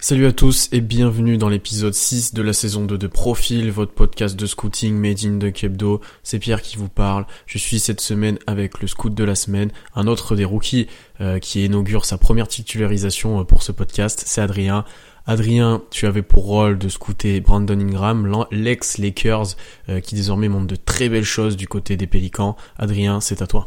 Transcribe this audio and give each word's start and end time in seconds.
Salut 0.00 0.26
à 0.26 0.32
tous 0.32 0.68
et 0.70 0.80
bienvenue 0.80 1.38
dans 1.38 1.48
l'épisode 1.48 1.92
6 1.92 2.32
de 2.32 2.40
la 2.40 2.52
saison 2.52 2.84
2 2.84 2.96
de 2.96 3.08
Profil, 3.08 3.72
votre 3.72 3.90
podcast 3.90 4.38
de 4.38 4.46
scouting 4.46 4.94
made 4.94 5.24
in 5.24 5.38
de 5.38 5.50
Kebdo. 5.50 6.00
C'est 6.22 6.38
Pierre 6.38 6.62
qui 6.62 6.76
vous 6.76 6.88
parle. 6.88 7.26
Je 7.46 7.58
suis 7.58 7.80
cette 7.80 8.00
semaine 8.00 8.38
avec 8.46 8.80
le 8.80 8.86
scout 8.86 9.12
de 9.12 9.24
la 9.24 9.34
semaine, 9.34 9.72
un 9.96 10.06
autre 10.06 10.36
des 10.36 10.44
rookies 10.44 10.86
euh, 11.20 11.40
qui 11.40 11.64
inaugure 11.64 12.04
sa 12.04 12.16
première 12.16 12.46
titularisation 12.46 13.40
euh, 13.40 13.42
pour 13.42 13.64
ce 13.64 13.72
podcast, 13.72 14.22
c'est 14.24 14.40
Adrien. 14.40 14.84
Adrien, 15.26 15.82
tu 15.90 16.06
avais 16.06 16.22
pour 16.22 16.44
rôle 16.44 16.78
de 16.78 16.88
scouter 16.88 17.40
Brandon 17.40 17.80
Ingram, 17.80 18.46
l'ex-Lakers, 18.52 19.56
euh, 19.88 19.98
qui 19.98 20.14
désormais 20.14 20.48
montre 20.48 20.68
de 20.68 20.76
très 20.76 21.08
belles 21.08 21.24
choses 21.24 21.56
du 21.56 21.66
côté 21.66 21.96
des 21.96 22.06
Pélicans. 22.06 22.56
Adrien, 22.78 23.20
c'est 23.20 23.42
à 23.42 23.48
toi. 23.48 23.66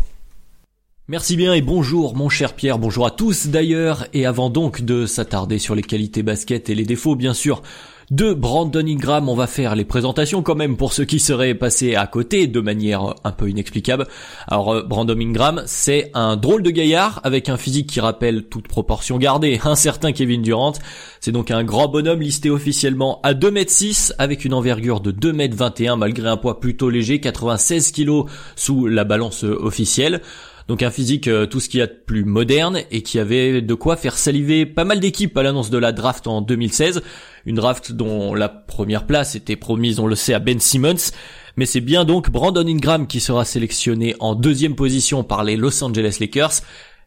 Merci 1.12 1.36
bien 1.36 1.54
et 1.54 1.62
bonjour 1.62 2.16
mon 2.16 2.30
cher 2.30 2.54
Pierre, 2.54 2.80
bonjour 2.80 3.06
à 3.06 3.12
tous 3.12 3.48
d'ailleurs, 3.48 4.08
et 4.14 4.26
avant 4.26 4.50
donc 4.50 4.80
de 4.80 5.06
s'attarder 5.06 5.60
sur 5.60 5.76
les 5.76 5.82
qualités 5.82 6.24
basket 6.24 6.70
et 6.70 6.74
les 6.74 6.86
défauts 6.86 7.18
bien 7.18 7.34
sûr 7.34 7.64
de 8.12 8.34
Brandon 8.34 8.86
Ingram, 8.86 9.28
on 9.28 9.36
va 9.36 9.48
faire 9.48 9.76
les 9.76 9.84
présentations 9.84 10.42
quand 10.42 10.56
même 10.56 10.78
pour 10.78 10.94
ceux 10.94 11.04
qui 11.04 11.20
seraient 11.20 11.54
passés 11.54 11.96
à 11.96 12.08
côté 12.08 12.48
de 12.48 12.60
manière 12.62 13.16
un 13.26 13.32
peu 13.32 13.50
inexplicable. 13.50 14.08
Alors 14.48 14.74
euh, 14.74 14.84
Brandon 14.84 15.18
Ingram, 15.20 15.64
c'est 15.66 16.12
un 16.14 16.38
drôle 16.38 16.64
de 16.64 16.70
gaillard 16.70 17.20
avec 17.26 17.50
un 17.50 17.58
physique 17.58 17.88
qui 17.88 18.00
rappelle 18.00 18.44
toute 18.44 18.70
proportion 18.70 19.18
gardée 19.18 19.60
un 19.66 19.76
certain 19.76 20.14
Kevin 20.14 20.42
Durant. 20.42 20.74
C'est 21.20 21.32
donc 21.32 21.52
un 21.52 21.64
grand 21.66 21.90
bonhomme 21.90 22.22
listé 22.22 22.50
officiellement 22.50 23.20
à 23.24 23.34
2m6 23.34 24.14
avec 24.18 24.46
une 24.46 24.54
envergure 24.54 25.02
de 25.02 25.12
2m21 25.12 25.98
malgré 25.98 26.30
un 26.30 26.38
poids 26.38 26.62
plutôt 26.62 26.90
léger, 26.90 27.20
96 27.20 27.92
kg 27.92 28.24
sous 28.56 28.88
la 28.88 29.04
balance 29.04 29.44
officielle. 29.44 30.22
Donc 30.68 30.84
un 30.84 30.92
physique 30.92 31.28
euh, 31.28 31.46
tout 31.46 31.60
ce 31.60 31.70
qu'il 31.70 31.80
y 31.80 31.84
a 31.84 31.88
de 31.88 32.00
plus 32.06 32.24
moderne 32.24 32.82
et 32.92 33.02
qui 33.02 33.20
avait 33.20 33.62
de 33.62 33.74
quoi 33.74 33.96
faire 33.96 34.18
saliver 34.18 34.66
pas 34.66 34.86
mal 34.86 35.00
d'équipes 35.00 35.36
à 35.38 35.44
l'annonce 35.44 35.70
de 35.70 35.78
la 35.78 35.92
draft 35.92 36.28
en 36.28 36.42
2016. 36.42 37.02
Une 37.46 37.56
draft 37.56 37.92
dont 37.92 38.34
la 38.34 38.50
première 38.50 39.06
place 39.06 39.36
était 39.36 39.56
promise, 39.56 40.00
on 40.00 40.08
le 40.08 40.16
sait, 40.16 40.34
à 40.34 40.40
Ben 40.40 40.60
Simmons. 40.60 41.12
Mais 41.58 41.66
c'est 41.66 41.82
bien 41.82 42.06
donc 42.06 42.30
Brandon 42.30 42.66
Ingram 42.66 43.08
qui 43.08 43.20
sera 43.20 43.46
sélectionné 43.46 44.16
en 44.20 44.36
deuxième 44.36 44.76
position 44.76 45.24
par 45.24 45.44
les 45.44 45.58
Los 45.58 45.84
Angeles 45.84 46.18
Lakers. 46.20 46.62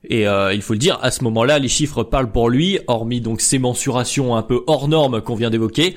Et 0.06 0.28
euh, 0.28 0.52
il 0.52 0.60
faut 0.60 0.74
le 0.74 0.78
dire, 0.78 0.98
à 1.02 1.10
ce 1.10 1.24
moment-là, 1.24 1.58
les 1.58 1.68
chiffres 1.68 2.02
parlent 2.02 2.30
pour 2.30 2.50
lui, 2.50 2.78
hormis 2.88 3.20
donc 3.20 3.40
ces 3.40 3.58
mensurations 3.58 4.36
un 4.36 4.42
peu 4.42 4.62
hors 4.66 4.88
normes 4.88 5.22
qu'on 5.22 5.34
vient 5.34 5.50
d'évoquer. 5.50 5.96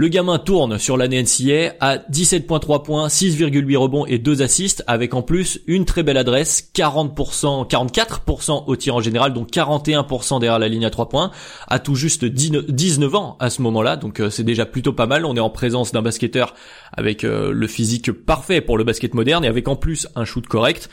Le 0.00 0.06
gamin 0.06 0.38
tourne 0.38 0.78
sur 0.78 0.96
l'année 0.96 1.20
NCA 1.20 1.74
à 1.80 1.96
17.3 1.96 2.84
points, 2.84 3.08
6,8 3.08 3.76
rebonds 3.76 4.06
et 4.06 4.18
2 4.18 4.42
assists, 4.42 4.84
avec 4.86 5.12
en 5.12 5.22
plus 5.22 5.58
une 5.66 5.86
très 5.86 6.04
belle 6.04 6.18
adresse, 6.18 6.70
40%, 6.72 7.68
44% 7.68 8.62
au 8.68 8.76
tir 8.76 8.94
en 8.94 9.00
général, 9.00 9.32
donc 9.32 9.50
41% 9.50 10.38
derrière 10.38 10.60
la 10.60 10.68
ligne 10.68 10.86
à 10.86 10.90
3 10.90 11.08
points, 11.08 11.32
à 11.66 11.80
tout 11.80 11.96
juste 11.96 12.24
19 12.24 13.12
ans 13.16 13.36
à 13.40 13.50
ce 13.50 13.60
moment-là, 13.62 13.96
donc 13.96 14.20
euh, 14.20 14.30
c'est 14.30 14.44
déjà 14.44 14.66
plutôt 14.66 14.92
pas 14.92 15.06
mal. 15.06 15.24
On 15.24 15.34
est 15.34 15.40
en 15.40 15.50
présence 15.50 15.90
d'un 15.90 16.02
basketteur 16.02 16.54
avec 16.92 17.24
euh, 17.24 17.50
le 17.50 17.66
physique 17.66 18.12
parfait 18.12 18.60
pour 18.60 18.78
le 18.78 18.84
basket 18.84 19.14
moderne 19.14 19.44
et 19.44 19.48
avec 19.48 19.66
en 19.66 19.74
plus 19.74 20.06
un 20.14 20.24
shoot 20.24 20.46
correct. 20.46 20.88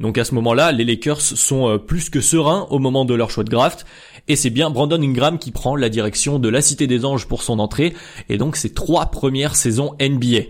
Donc 0.00 0.16
à 0.16 0.24
ce 0.24 0.34
moment-là, 0.34 0.72
les 0.72 0.84
Lakers 0.84 1.20
sont 1.20 1.68
euh, 1.68 1.78
plus 1.78 2.08
que 2.08 2.20
sereins 2.20 2.66
au 2.70 2.78
moment 2.78 3.04
de 3.04 3.14
leur 3.14 3.30
choix 3.30 3.44
de 3.44 3.50
draft. 3.50 3.84
Et 4.30 4.36
c'est 4.36 4.50
bien 4.50 4.70
Brandon 4.70 5.02
Ingram 5.02 5.40
qui 5.40 5.50
prend 5.50 5.74
la 5.74 5.88
direction 5.88 6.38
de 6.38 6.48
la 6.48 6.62
Cité 6.62 6.86
des 6.86 7.04
Anges 7.04 7.26
pour 7.26 7.42
son 7.42 7.58
entrée. 7.58 7.94
Et 8.28 8.38
donc 8.38 8.54
ses 8.54 8.72
trois 8.72 9.06
premières 9.06 9.56
saisons 9.56 9.96
NBA. 10.00 10.42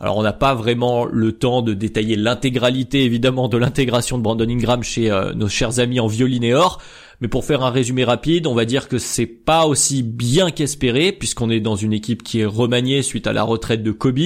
Alors 0.00 0.16
on 0.16 0.24
n'a 0.24 0.32
pas 0.32 0.56
vraiment 0.56 1.04
le 1.04 1.30
temps 1.30 1.62
de 1.62 1.72
détailler 1.72 2.16
l'intégralité 2.16 3.04
évidemment 3.04 3.46
de 3.46 3.56
l'intégration 3.56 4.18
de 4.18 4.24
Brandon 4.24 4.48
Ingram 4.48 4.82
chez 4.82 5.08
euh, 5.08 5.34
nos 5.34 5.46
chers 5.48 5.78
amis 5.78 6.00
en 6.00 6.08
violinéor. 6.08 6.82
Mais 7.20 7.28
pour 7.28 7.44
faire 7.44 7.62
un 7.62 7.70
résumé 7.70 8.02
rapide, 8.02 8.48
on 8.48 8.54
va 8.54 8.64
dire 8.64 8.88
que 8.88 8.98
c'est 8.98 9.26
pas 9.26 9.66
aussi 9.66 10.02
bien 10.02 10.50
qu'espéré 10.50 11.12
puisqu'on 11.12 11.48
est 11.48 11.60
dans 11.60 11.76
une 11.76 11.92
équipe 11.92 12.24
qui 12.24 12.40
est 12.40 12.44
remaniée 12.44 13.02
suite 13.02 13.28
à 13.28 13.32
la 13.32 13.44
retraite 13.44 13.84
de 13.84 13.92
Kobe 13.92 14.18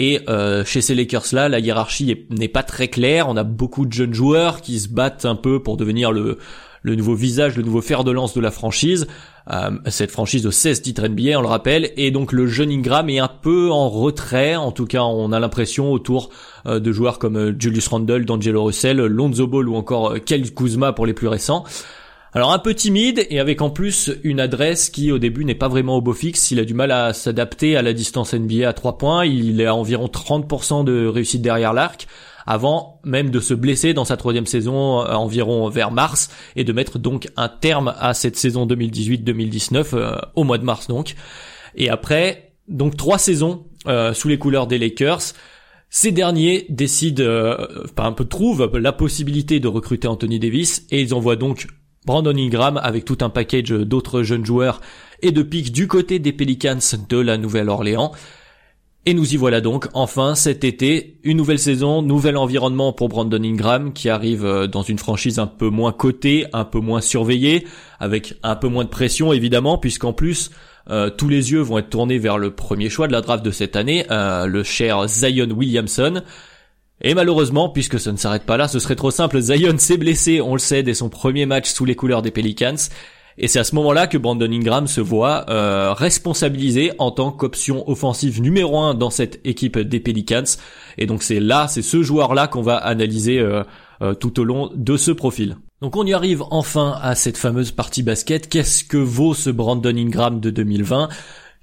et 0.00 0.20
euh, 0.28 0.64
chez 0.64 0.80
ces 0.80 0.94
Lakers-là, 0.94 1.48
la 1.48 1.58
hiérarchie 1.58 2.24
n'est 2.30 2.46
pas 2.46 2.62
très 2.62 2.86
claire. 2.86 3.28
On 3.28 3.36
a 3.36 3.42
beaucoup 3.42 3.84
de 3.84 3.92
jeunes 3.92 4.14
joueurs 4.14 4.60
qui 4.60 4.78
se 4.78 4.88
battent 4.88 5.24
un 5.24 5.34
peu 5.34 5.60
pour 5.60 5.76
devenir 5.76 6.12
le, 6.12 6.38
le 6.82 6.94
nouveau 6.94 7.14
visage, 7.14 7.56
le 7.56 7.62
nouveau 7.62 7.80
fer 7.80 8.04
de 8.04 8.10
lance 8.10 8.34
de 8.34 8.40
la 8.40 8.50
franchise. 8.50 9.06
Euh, 9.50 9.70
cette 9.86 10.10
franchise 10.10 10.42
de 10.42 10.50
16 10.50 10.82
titres 10.82 11.06
NBA, 11.08 11.38
on 11.38 11.42
le 11.42 11.48
rappelle. 11.48 11.90
Et 11.96 12.10
donc 12.10 12.32
le 12.32 12.46
jeune 12.46 12.70
Ingram 12.70 13.08
est 13.08 13.18
un 13.18 13.28
peu 13.28 13.70
en 13.70 13.88
retrait. 13.88 14.56
En 14.56 14.72
tout 14.72 14.86
cas, 14.86 15.02
on 15.02 15.32
a 15.32 15.40
l'impression 15.40 15.92
autour 15.92 16.30
euh, 16.66 16.80
de 16.80 16.92
joueurs 16.92 17.18
comme 17.18 17.56
Julius 17.58 17.88
Randle, 17.88 18.24
D'Angelo 18.24 18.64
Russell, 18.64 18.98
Lonzo 18.98 19.46
Ball 19.46 19.68
ou 19.68 19.76
encore 19.76 20.14
Kel 20.24 20.52
Kuzma 20.52 20.92
pour 20.92 21.06
les 21.06 21.14
plus 21.14 21.28
récents. 21.28 21.64
Alors 22.34 22.52
un 22.52 22.58
peu 22.58 22.74
timide 22.74 23.26
et 23.30 23.40
avec 23.40 23.62
en 23.62 23.70
plus 23.70 24.12
une 24.22 24.38
adresse 24.38 24.90
qui 24.90 25.10
au 25.10 25.18
début 25.18 25.46
n'est 25.46 25.54
pas 25.54 25.68
vraiment 25.68 25.96
au 25.96 26.02
beau 26.02 26.12
fixe, 26.12 26.50
il 26.50 26.60
a 26.60 26.64
du 26.64 26.74
mal 26.74 26.92
à 26.92 27.14
s'adapter 27.14 27.74
à 27.74 27.80
la 27.80 27.94
distance 27.94 28.34
NBA 28.34 28.68
à 28.68 28.74
3 28.74 28.98
points, 28.98 29.24
il 29.24 29.62
est 29.62 29.66
à 29.66 29.74
environ 29.74 30.06
30% 30.06 30.84
de 30.84 31.06
réussite 31.06 31.40
derrière 31.40 31.72
l'arc, 31.72 32.06
avant 32.48 32.98
même 33.04 33.28
de 33.28 33.40
se 33.40 33.52
blesser 33.52 33.92
dans 33.92 34.06
sa 34.06 34.16
troisième 34.16 34.46
saison 34.46 35.02
euh, 35.02 35.12
environ 35.12 35.68
vers 35.68 35.90
mars 35.90 36.30
et 36.56 36.64
de 36.64 36.72
mettre 36.72 36.98
donc 36.98 37.28
un 37.36 37.48
terme 37.48 37.94
à 37.98 38.14
cette 38.14 38.36
saison 38.36 38.66
2018-2019 38.66 39.86
euh, 39.92 40.16
au 40.34 40.44
mois 40.44 40.56
de 40.56 40.64
mars 40.64 40.88
donc. 40.88 41.14
Et 41.76 41.90
après 41.90 42.54
donc 42.66 42.96
trois 42.96 43.18
saisons 43.18 43.66
euh, 43.86 44.14
sous 44.14 44.28
les 44.28 44.38
couleurs 44.38 44.66
des 44.66 44.78
Lakers. 44.78 45.34
Ces 45.90 46.10
derniers 46.10 46.64
décident, 46.70 47.54
enfin 47.84 48.08
un 48.08 48.12
peu 48.12 48.24
trouvent 48.24 48.70
la 48.78 48.92
possibilité 48.92 49.60
de 49.60 49.68
recruter 49.68 50.08
Anthony 50.08 50.38
Davis 50.38 50.86
et 50.90 51.00
ils 51.00 51.14
envoient 51.14 51.36
donc 51.36 51.66
Brandon 52.06 52.36
Ingram 52.36 52.78
avec 52.82 53.04
tout 53.04 53.18
un 53.20 53.30
package 53.30 53.70
d'autres 53.70 54.22
jeunes 54.22 54.44
joueurs 54.44 54.80
et 55.22 55.32
de 55.32 55.42
pics 55.42 55.72
du 55.72 55.86
côté 55.86 56.18
des 56.18 56.32
Pelicans 56.32 56.78
de 57.08 57.18
la 57.18 57.36
Nouvelle-Orléans. 57.38 58.12
Et 59.08 59.14
nous 59.14 59.32
y 59.32 59.38
voilà 59.38 59.62
donc, 59.62 59.86
enfin 59.94 60.34
cet 60.34 60.64
été, 60.64 61.16
une 61.22 61.38
nouvelle 61.38 61.58
saison, 61.58 62.02
nouvel 62.02 62.36
environnement 62.36 62.92
pour 62.92 63.08
Brandon 63.08 63.42
Ingram 63.42 63.94
qui 63.94 64.10
arrive 64.10 64.44
euh, 64.44 64.66
dans 64.66 64.82
une 64.82 64.98
franchise 64.98 65.38
un 65.38 65.46
peu 65.46 65.70
moins 65.70 65.92
cotée, 65.92 66.44
un 66.52 66.66
peu 66.66 66.78
moins 66.78 67.00
surveillée, 67.00 67.66
avec 68.00 68.34
un 68.42 68.54
peu 68.54 68.68
moins 68.68 68.84
de 68.84 68.90
pression 68.90 69.32
évidemment, 69.32 69.78
puisqu'en 69.78 70.12
plus 70.12 70.50
euh, 70.90 71.08
tous 71.08 71.30
les 71.30 71.52
yeux 71.52 71.60
vont 71.60 71.78
être 71.78 71.88
tournés 71.88 72.18
vers 72.18 72.36
le 72.36 72.50
premier 72.50 72.90
choix 72.90 73.06
de 73.06 73.12
la 73.12 73.22
draft 73.22 73.42
de 73.42 73.50
cette 73.50 73.76
année, 73.76 74.04
euh, 74.10 74.44
le 74.44 74.62
cher 74.62 75.08
Zion 75.08 75.48
Williamson, 75.56 76.20
et 77.00 77.14
malheureusement, 77.14 77.70
puisque 77.70 77.98
ça 77.98 78.12
ne 78.12 78.18
s'arrête 78.18 78.44
pas 78.44 78.58
là, 78.58 78.68
ce 78.68 78.78
serait 78.78 78.94
trop 78.94 79.10
simple, 79.10 79.40
Zion 79.40 79.78
s'est 79.78 79.96
blessé, 79.96 80.42
on 80.42 80.52
le 80.52 80.58
sait, 80.58 80.82
dès 80.82 80.92
son 80.92 81.08
premier 81.08 81.46
match 81.46 81.70
sous 81.70 81.86
les 81.86 81.94
couleurs 81.94 82.20
des 82.20 82.30
Pelicans. 82.30 82.76
Et 83.40 83.46
c'est 83.46 83.60
à 83.60 83.64
ce 83.64 83.76
moment-là 83.76 84.08
que 84.08 84.18
Brandon 84.18 84.50
Ingram 84.50 84.88
se 84.88 85.00
voit 85.00 85.46
euh, 85.48 85.92
responsabilisé 85.92 86.90
en 86.98 87.12
tant 87.12 87.30
qu'option 87.30 87.88
offensive 87.88 88.42
numéro 88.42 88.78
un 88.80 88.94
dans 88.94 89.10
cette 89.10 89.40
équipe 89.44 89.78
des 89.78 90.00
Pelicans. 90.00 90.42
Et 90.98 91.06
donc 91.06 91.22
c'est 91.22 91.38
là, 91.38 91.68
c'est 91.68 91.82
ce 91.82 92.02
joueur-là 92.02 92.48
qu'on 92.48 92.62
va 92.62 92.76
analyser 92.76 93.38
euh, 93.38 93.62
euh, 94.02 94.14
tout 94.14 94.40
au 94.40 94.44
long 94.44 94.70
de 94.74 94.96
ce 94.96 95.12
profil. 95.12 95.56
Donc 95.80 95.94
on 95.94 96.04
y 96.04 96.12
arrive 96.12 96.42
enfin 96.50 96.98
à 97.00 97.14
cette 97.14 97.36
fameuse 97.36 97.70
partie 97.70 98.02
basket. 98.02 98.48
Qu'est-ce 98.48 98.82
que 98.82 98.96
vaut 98.96 99.34
ce 99.34 99.50
Brandon 99.50 99.96
Ingram 99.96 100.40
de 100.40 100.50
2020 100.50 101.08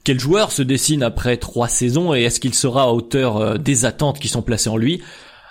quel 0.06 0.20
joueur 0.20 0.52
se 0.52 0.62
dessine 0.62 1.02
après 1.02 1.38
trois 1.38 1.68
saisons 1.68 2.14
et 2.14 2.22
est-ce 2.22 2.40
qu'il 2.40 2.54
sera 2.54 2.84
à 2.84 2.88
hauteur 2.90 3.58
des 3.58 3.86
attentes 3.86 4.20
qui 4.20 4.28
sont 4.28 4.44
placées 4.44 4.70
en 4.70 4.78
lui? 4.78 5.02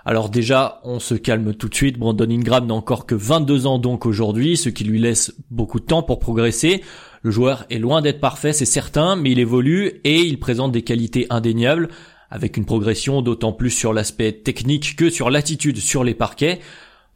Alors 0.07 0.29
déjà, 0.29 0.81
on 0.85 1.01
se 1.01 1.15
calme 1.15 1.55
tout 1.55 1.69
de 1.69 1.75
suite. 1.75 1.99
Brandon 1.99 2.29
Ingram 2.29 2.67
n'a 2.67 2.75
encore 2.75 3.07
que 3.07 3.15
22 3.15 3.67
ans 3.67 3.79
donc 3.79 4.05
aujourd'hui, 4.05 4.57
ce 4.57 4.69
qui 4.69 4.85
lui 4.85 5.01
laisse 5.01 5.35
beaucoup 5.51 5.81
de 5.81 5.87
temps 5.87 6.03
pour 6.03 6.19
progresser. 6.19 6.83
Le 7.23 7.31
joueur 7.31 7.65
est 7.71 7.79
loin 7.79 8.03
d'être 8.03 8.21
parfait, 8.21 8.53
c'est 8.53 8.67
certain, 8.67 9.17
mais 9.17 9.31
il 9.31 9.39
évolue 9.39 10.03
et 10.05 10.21
il 10.21 10.39
présente 10.39 10.73
des 10.73 10.83
qualités 10.83 11.27
indéniables, 11.31 11.89
avec 12.31 12.59
une 12.59 12.67
progression 12.67 13.23
d'autant 13.23 13.53
plus 13.53 13.71
sur 13.71 13.95
l'aspect 13.95 14.33
technique 14.33 14.97
que 14.97 15.09
sur 15.09 15.31
l'attitude 15.31 15.79
sur 15.79 16.05
les 16.05 16.13
parquets. 16.13 16.61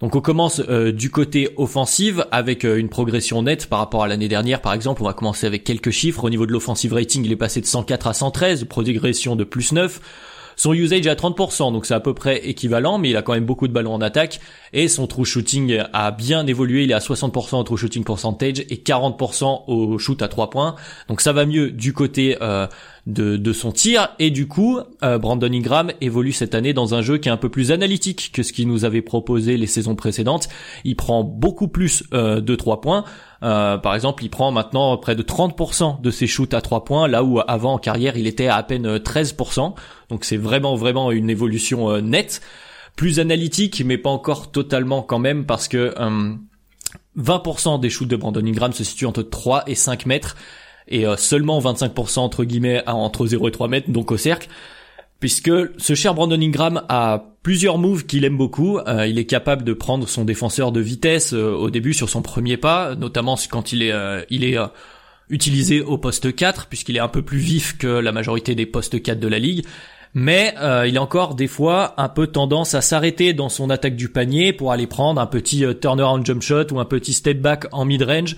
Donc 0.00 0.14
on 0.16 0.22
commence 0.22 0.62
euh, 0.68 0.92
du 0.92 1.10
côté 1.10 1.50
offensive 1.56 2.24
avec 2.30 2.64
euh, 2.64 2.76
une 2.76 2.88
progression 2.88 3.42
nette 3.42 3.66
par 3.66 3.80
rapport 3.80 4.04
à 4.04 4.08
l'année 4.08 4.28
dernière 4.28 4.62
par 4.62 4.72
exemple. 4.72 5.02
On 5.02 5.06
va 5.06 5.12
commencer 5.12 5.46
avec 5.46 5.64
quelques 5.64 5.90
chiffres. 5.90 6.24
Au 6.24 6.30
niveau 6.30 6.46
de 6.46 6.52
l'offensive 6.52 6.94
rating, 6.94 7.24
il 7.24 7.32
est 7.32 7.36
passé 7.36 7.60
de 7.60 7.66
104 7.66 8.06
à 8.06 8.14
113, 8.14 8.64
progression 8.64 9.36
de 9.36 9.44
plus 9.44 9.72
9. 9.72 10.00
Son 10.58 10.72
usage 10.72 11.06
est 11.06 11.10
à 11.10 11.14
30%, 11.14 11.72
donc 11.72 11.86
c'est 11.86 11.94
à 11.94 12.00
peu 12.00 12.14
près 12.14 12.48
équivalent, 12.48 12.98
mais 12.98 13.10
il 13.10 13.16
a 13.16 13.22
quand 13.22 13.32
même 13.32 13.44
beaucoup 13.44 13.68
de 13.68 13.72
ballons 13.72 13.94
en 13.94 14.00
attaque. 14.00 14.40
Et 14.72 14.88
son 14.88 15.06
true 15.06 15.24
shooting 15.24 15.84
a 15.92 16.10
bien 16.10 16.44
évolué, 16.48 16.82
il 16.82 16.90
est 16.90 16.94
à 16.94 16.98
60% 16.98 17.60
au 17.60 17.62
true 17.62 17.76
shooting 17.76 18.02
percentage 18.02 18.58
et 18.68 18.74
40% 18.74 19.62
au 19.68 19.98
shoot 19.98 20.20
à 20.20 20.26
3 20.26 20.50
points. 20.50 20.74
Donc 21.08 21.20
ça 21.20 21.32
va 21.32 21.46
mieux 21.46 21.70
du 21.70 21.92
côté 21.92 22.36
euh, 22.42 22.66
de, 23.08 23.36
de, 23.36 23.52
son 23.52 23.72
tir. 23.72 24.10
Et 24.20 24.30
du 24.30 24.46
coup, 24.46 24.78
euh, 25.02 25.18
Brandon 25.18 25.50
Ingram 25.52 25.90
évolue 26.00 26.30
cette 26.30 26.54
année 26.54 26.72
dans 26.72 26.94
un 26.94 27.02
jeu 27.02 27.18
qui 27.18 27.28
est 27.28 27.32
un 27.32 27.36
peu 27.36 27.48
plus 27.48 27.72
analytique 27.72 28.30
que 28.32 28.44
ce 28.44 28.52
qu'il 28.52 28.68
nous 28.68 28.84
avait 28.84 29.02
proposé 29.02 29.56
les 29.56 29.66
saisons 29.66 29.96
précédentes. 29.96 30.48
Il 30.84 30.94
prend 30.94 31.24
beaucoup 31.24 31.68
plus 31.68 32.04
euh, 32.12 32.40
de 32.40 32.54
3 32.54 32.80
points. 32.80 33.04
Euh, 33.42 33.78
par 33.78 33.94
exemple, 33.94 34.24
il 34.24 34.30
prend 34.30 34.50
maintenant 34.50 34.96
près 34.96 35.14
de 35.14 35.22
30% 35.22 36.00
de 36.00 36.10
ses 36.10 36.26
shoots 36.26 36.54
à 36.54 36.60
3 36.60 36.84
points, 36.84 37.08
là 37.08 37.24
où 37.24 37.40
avant 37.46 37.74
en 37.74 37.78
carrière 37.78 38.16
il 38.16 38.26
était 38.26 38.48
à 38.48 38.62
peine 38.62 38.96
13%. 38.96 39.74
Donc 40.10 40.24
c'est 40.24 40.36
vraiment 40.36 40.74
vraiment 40.74 41.10
une 41.10 41.30
évolution 41.30 41.90
euh, 41.90 42.00
nette, 42.00 42.40
plus 42.96 43.20
analytique, 43.20 43.82
mais 43.84 43.98
pas 43.98 44.10
encore 44.10 44.50
totalement 44.50 45.02
quand 45.02 45.20
même 45.20 45.46
parce 45.46 45.68
que 45.68 45.94
20% 47.16 47.74
euh, 47.74 47.78
des 47.78 47.90
shoots 47.90 48.08
de 48.08 48.16
Brandon 48.16 48.44
Ingram 48.44 48.72
se 48.72 48.84
situent 48.84 49.06
entre 49.06 49.22
3 49.22 49.64
et 49.66 49.74
5 49.74 50.06
mètres 50.06 50.36
et 50.88 51.04
seulement 51.16 51.60
25% 51.60 52.20
entre 52.20 52.44
guillemets 52.44 52.82
entre 52.86 53.26
0 53.26 53.48
et 53.48 53.52
3 53.52 53.68
mètres, 53.68 53.90
donc 53.90 54.10
au 54.10 54.16
cercle 54.16 54.48
puisque 55.20 55.50
ce 55.78 55.94
cher 55.94 56.14
Brandon 56.14 56.40
Ingram 56.40 56.82
a 56.88 57.34
plusieurs 57.42 57.78
moves 57.78 58.06
qu'il 58.06 58.24
aime 58.24 58.36
beaucoup. 58.36 58.78
Euh, 58.78 59.06
il 59.06 59.18
est 59.18 59.24
capable 59.24 59.64
de 59.64 59.72
prendre 59.72 60.08
son 60.08 60.24
défenseur 60.24 60.72
de 60.72 60.80
vitesse 60.80 61.32
euh, 61.32 61.52
au 61.52 61.70
début 61.70 61.94
sur 61.94 62.08
son 62.08 62.22
premier 62.22 62.56
pas, 62.56 62.94
notamment 62.94 63.36
quand 63.50 63.72
il 63.72 63.82
est, 63.82 63.92
euh, 63.92 64.22
il 64.30 64.44
est 64.44 64.56
utilisé 65.28 65.80
au 65.80 65.98
poste 65.98 66.34
4, 66.34 66.66
puisqu'il 66.66 66.96
est 66.96 67.00
un 67.00 67.08
peu 67.08 67.22
plus 67.22 67.38
vif 67.38 67.76
que 67.78 67.86
la 67.86 68.12
majorité 68.12 68.54
des 68.54 68.66
postes 68.66 69.02
4 69.02 69.18
de 69.20 69.28
la 69.28 69.38
ligue. 69.38 69.64
Mais 70.14 70.54
il 70.86 70.96
a 70.96 71.02
encore 71.02 71.34
des 71.34 71.46
fois 71.46 71.92
un 71.98 72.08
peu 72.08 72.26
tendance 72.26 72.74
à 72.74 72.80
s'arrêter 72.80 73.34
dans 73.34 73.50
son 73.50 73.68
attaque 73.68 73.94
du 73.94 74.08
panier 74.08 74.54
pour 74.54 74.72
aller 74.72 74.86
prendre 74.86 75.20
un 75.20 75.26
petit 75.26 75.64
turnaround 75.80 76.24
jump 76.24 76.40
shot 76.40 76.72
ou 76.72 76.80
un 76.80 76.86
petit 76.86 77.12
step 77.12 77.42
back 77.42 77.66
en 77.72 77.84
mid-range 77.84 78.34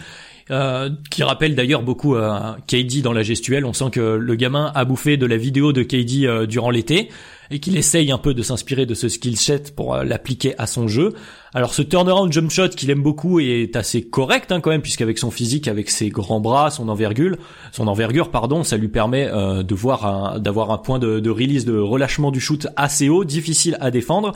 euh, 0.51 0.91
qui 1.11 1.23
rappelle 1.23 1.55
d'ailleurs 1.55 1.83
beaucoup 1.83 2.17
euh, 2.17 2.53
KD 2.67 3.03
dans 3.03 3.13
la 3.13 3.23
gestuelle. 3.23 3.65
On 3.65 3.73
sent 3.73 3.91
que 3.93 4.01
le 4.01 4.35
gamin 4.35 4.73
a 4.75 4.85
bouffé 4.85 5.17
de 5.17 5.27
la 5.27 5.37
vidéo 5.37 5.73
de 5.73 5.83
KD 5.83 6.25
euh, 6.25 6.47
durant 6.47 6.71
l'été 6.71 7.09
et 7.53 7.59
qu'il 7.59 7.77
essaye 7.77 8.13
un 8.13 8.19
peu 8.19 8.33
de 8.33 8.43
s'inspirer 8.43 8.87
de 8.87 8.95
ce 8.95 9.09
skill 9.09 9.37
set 9.37 9.75
pour 9.75 9.97
l'appliquer 9.97 10.55
à 10.59 10.67
son 10.67 10.87
jeu. 10.87 11.15
Alors 11.53 11.75
ce 11.75 11.83
turnaround 11.83 12.33
jump 12.33 12.49
shot 12.49 12.69
qu'il 12.69 12.91
aime 12.91 13.03
beaucoup 13.03 13.41
est 13.41 13.75
assez 13.75 14.03
correct 14.03 14.53
hein, 14.53 14.61
quand 14.61 14.71
même 14.71 14.83
puisqu'avec 14.83 15.19
son 15.19 15.33
physique, 15.33 15.67
avec 15.67 15.91
ses 15.91 16.11
grands 16.11 16.39
bras, 16.39 16.71
son 16.71 16.89
envergure, 16.89 17.37
son 17.73 17.89
envergure 17.89 18.31
pardon, 18.31 18.63
ça 18.63 18.77
lui 18.77 18.87
permet 18.87 19.29
de 19.29 19.75
voir 19.75 20.39
d'avoir 20.39 20.71
un 20.71 20.79
point 20.79 21.01
de, 21.01 21.19
de 21.19 21.31
release 21.31 21.65
de 21.65 21.77
relâchement 21.77 22.31
du 22.31 22.39
shoot 22.39 22.69
assez 22.77 23.09
haut, 23.09 23.25
difficile 23.25 23.77
à 23.81 23.91
défendre 23.91 24.33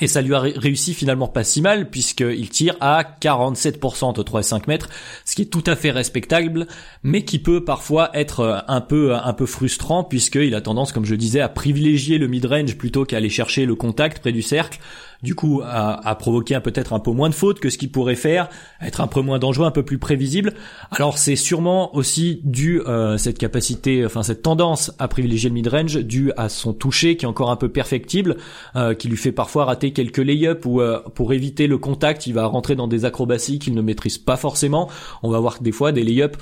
et 0.00 0.06
ça 0.06 0.22
lui 0.22 0.34
a 0.34 0.40
réussi 0.40 0.94
finalement 0.94 1.28
pas 1.28 1.44
si 1.44 1.62
mal 1.62 1.90
puisqu'il 1.90 2.48
tire 2.48 2.76
à 2.80 3.02
47% 3.20 4.04
entre 4.04 4.22
3 4.22 4.40
et 4.40 4.42
5 4.42 4.66
mètres, 4.66 4.88
ce 5.24 5.34
qui 5.34 5.42
est 5.42 5.46
tout 5.46 5.64
à 5.66 5.76
fait 5.76 5.90
respectable, 5.90 6.66
mais 7.02 7.24
qui 7.24 7.38
peut 7.38 7.64
parfois 7.64 8.10
être 8.14 8.40
euh, 8.40 8.58
un 8.68 8.80
peu 8.80 9.14
un 9.14 9.32
peu 9.32 9.46
frustrant 9.46 10.04
puisqu'il 10.04 10.54
a 10.54 10.60
tendance, 10.60 10.92
comme 10.92 11.04
je 11.04 11.14
disais, 11.14 11.40
à 11.40 11.48
privilégier 11.48 12.18
le 12.18 12.28
mid-range 12.28 12.76
plutôt 12.76 13.04
qu'à 13.04 13.18
aller 13.18 13.28
chercher 13.28 13.66
le 13.66 13.74
contact 13.74 14.20
près 14.20 14.32
du 14.32 14.42
cercle 14.42 14.78
du 15.22 15.34
coup 15.34 15.60
à, 15.64 16.08
à 16.08 16.14
provoquer 16.14 16.58
peut-être 16.60 16.92
un 16.92 16.98
peu 16.98 17.10
moins 17.10 17.28
de 17.28 17.34
fautes 17.34 17.60
que 17.60 17.70
ce 17.70 17.78
qu'il 17.78 17.90
pourrait 17.90 18.16
faire, 18.16 18.48
être 18.80 19.00
un 19.00 19.06
peu 19.06 19.20
moins 19.20 19.38
dangereux, 19.38 19.66
un 19.66 19.70
peu 19.70 19.82
plus 19.82 19.98
prévisible. 19.98 20.54
Alors 20.90 21.18
c'est 21.18 21.36
sûrement 21.36 21.94
aussi 21.94 22.40
dû 22.44 22.80
euh, 22.86 23.18
cette 23.18 23.38
capacité, 23.38 24.04
enfin 24.04 24.22
cette 24.22 24.42
tendance 24.42 24.92
à 24.98 25.08
privilégier 25.08 25.50
le 25.50 25.54
mid-range, 25.54 25.98
dû 25.98 26.32
à 26.36 26.48
son 26.48 26.72
toucher 26.72 27.16
qui 27.16 27.24
est 27.24 27.28
encore 27.28 27.50
un 27.50 27.56
peu 27.56 27.68
perfectible, 27.68 28.36
euh, 28.76 28.94
qui 28.94 29.08
lui 29.08 29.16
fait 29.16 29.32
parfois 29.32 29.64
rater 29.66 29.89
quelques 29.92 30.18
lay-ups 30.18 30.64
ou 30.64 30.80
euh, 30.80 31.00
pour 31.14 31.32
éviter 31.32 31.66
le 31.66 31.78
contact, 31.78 32.26
il 32.26 32.34
va 32.34 32.46
rentrer 32.46 32.74
dans 32.74 32.88
des 32.88 33.04
acrobaties 33.04 33.58
qu'il 33.58 33.74
ne 33.74 33.82
maîtrise 33.82 34.18
pas 34.18 34.36
forcément. 34.36 34.88
On 35.22 35.30
va 35.30 35.38
voir 35.38 35.60
des 35.60 35.72
fois 35.72 35.92
des 35.92 36.02
lay-ups 36.02 36.38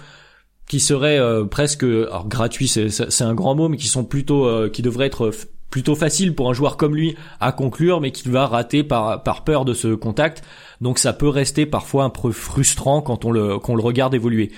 qui 0.68 0.80
seraient 0.80 1.18
euh, 1.18 1.44
presque 1.44 1.86
gratuits 2.26 2.68
c'est 2.68 3.24
un 3.24 3.34
grand 3.34 3.54
mot 3.54 3.68
mais 3.68 3.78
qui 3.78 3.88
sont 3.88 4.04
plutôt 4.04 4.46
euh, 4.46 4.68
qui 4.68 4.82
devraient 4.82 5.06
être 5.06 5.30
plutôt 5.70 5.94
facile 5.94 6.34
pour 6.34 6.48
un 6.48 6.52
joueur 6.52 6.76
comme 6.76 6.94
lui 6.94 7.16
à 7.40 7.52
conclure, 7.52 8.00
mais 8.00 8.10
qui 8.10 8.28
va 8.28 8.46
rater 8.46 8.82
par, 8.82 9.44
peur 9.44 9.64
de 9.64 9.74
ce 9.74 9.94
contact. 9.94 10.42
Donc 10.80 10.98
ça 10.98 11.12
peut 11.12 11.28
rester 11.28 11.66
parfois 11.66 12.04
un 12.04 12.10
peu 12.10 12.32
frustrant 12.32 13.02
quand 13.02 13.24
on 13.24 13.32
le, 13.32 13.54
regarde 13.54 14.14
évoluer. 14.14 14.50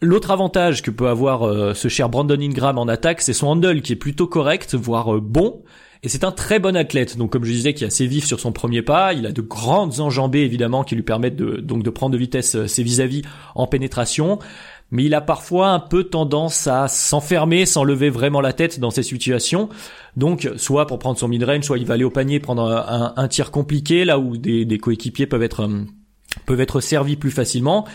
L'autre 0.00 0.32
avantage 0.32 0.82
que 0.82 0.90
peut 0.90 1.08
avoir 1.08 1.76
ce 1.76 1.88
cher 1.88 2.08
Brandon 2.08 2.40
Ingram 2.40 2.78
en 2.78 2.88
attaque, 2.88 3.22
c'est 3.22 3.32
son 3.32 3.46
handle 3.46 3.80
qui 3.80 3.92
est 3.92 3.96
plutôt 3.96 4.26
correct, 4.26 4.74
voire 4.74 5.20
bon. 5.20 5.62
Et 6.02 6.08
c'est 6.08 6.24
un 6.24 6.32
très 6.32 6.58
bon 6.58 6.76
athlète. 6.76 7.16
Donc 7.16 7.30
comme 7.30 7.44
je 7.44 7.52
disais, 7.52 7.74
qui 7.74 7.84
est 7.84 7.86
assez 7.86 8.06
vif 8.06 8.26
sur 8.26 8.40
son 8.40 8.52
premier 8.52 8.82
pas. 8.82 9.12
Il 9.12 9.26
a 9.26 9.32
de 9.32 9.42
grandes 9.42 10.00
enjambées 10.00 10.42
évidemment 10.42 10.84
qui 10.84 10.94
lui 10.94 11.02
permettent 11.02 11.36
de, 11.36 11.56
donc 11.60 11.82
de 11.82 11.90
prendre 11.90 12.12
de 12.12 12.18
vitesse 12.18 12.56
euh, 12.56 12.66
ses 12.66 12.82
vis-à-vis 12.82 13.22
en 13.54 13.66
pénétration 13.66 14.38
mais 14.90 15.04
il 15.04 15.14
a 15.14 15.20
parfois 15.20 15.70
un 15.70 15.80
peu 15.80 16.04
tendance 16.04 16.68
à 16.68 16.86
s'enfermer 16.86 17.66
sans 17.66 17.82
lever 17.82 18.10
vraiment 18.10 18.40
la 18.40 18.52
tête 18.52 18.78
dans 18.78 18.90
ces 18.90 19.02
situations. 19.02 19.68
Donc, 20.16 20.48
soit 20.56 20.86
pour 20.86 21.00
prendre 21.00 21.18
son 21.18 21.26
mid-range, 21.26 21.64
soit 21.64 21.78
il 21.78 21.86
va 21.86 21.94
aller 21.94 22.04
au 22.04 22.10
panier 22.10 22.38
prendre 22.38 22.62
un, 23.16 23.28
tir 23.28 23.50
compliqué, 23.50 24.04
là 24.04 24.20
où 24.20 24.36
des, 24.36 24.64
des 24.64 24.78
coéquipiers 24.78 25.26
peuvent 25.26 25.42
être 25.42 25.64
euh, 25.64 25.82
peuvent 26.46 26.60
être 26.60 26.80
servis 26.80 27.16
plus 27.16 27.32
facilement. 27.32 27.86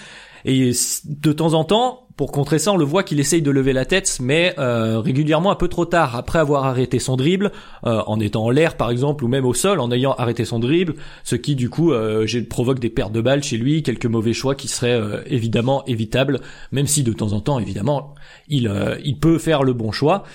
Et 0.45 0.71
de 1.05 1.31
temps 1.31 1.53
en 1.53 1.63
temps, 1.63 2.07
pour 2.19 2.33
contrer 2.33 2.59
ça, 2.59 2.73
on 2.73 2.75
le 2.75 2.83
voit 2.83 3.03
qu'il 3.03 3.21
essaye 3.21 3.41
de 3.41 3.49
lever 3.49 3.71
la 3.71 3.85
tête, 3.85 4.17
mais 4.21 4.53
euh, 4.59 4.99
régulièrement 4.99 5.51
un 5.51 5.55
peu 5.55 5.69
trop 5.69 5.85
tard, 5.85 6.17
après 6.17 6.37
avoir 6.37 6.65
arrêté 6.65 6.99
son 6.99 7.15
dribble, 7.15 7.49
euh, 7.85 8.01
en 8.07 8.19
étant 8.19 8.43
en 8.43 8.49
l'air 8.49 8.75
par 8.75 8.91
exemple, 8.91 9.23
ou 9.23 9.29
même 9.29 9.45
au 9.45 9.53
sol, 9.53 9.79
en 9.79 9.89
ayant 9.89 10.15
arrêté 10.15 10.43
son 10.43 10.59
dribble, 10.59 10.95
ce 11.23 11.37
qui 11.37 11.55
du 11.55 11.69
coup 11.69 11.93
euh, 11.93 12.27
provoque 12.49 12.79
des 12.79 12.89
pertes 12.89 13.13
de 13.13 13.21
balles 13.21 13.41
chez 13.41 13.55
lui, 13.55 13.83
quelques 13.83 14.05
mauvais 14.05 14.33
choix 14.33 14.53
qui 14.53 14.67
seraient 14.67 15.01
évidemment 15.27 15.85
évitables, 15.85 16.41
même 16.73 16.87
si 16.87 17.03
de 17.03 17.13
temps 17.13 17.31
en 17.31 17.39
temps, 17.39 17.57
évidemment, 17.57 18.15
il, 18.49 18.69
il 19.05 19.17
peut 19.17 19.37
faire 19.37 19.63
le 19.63 19.71
bon 19.71 19.93
choix. 19.93 20.25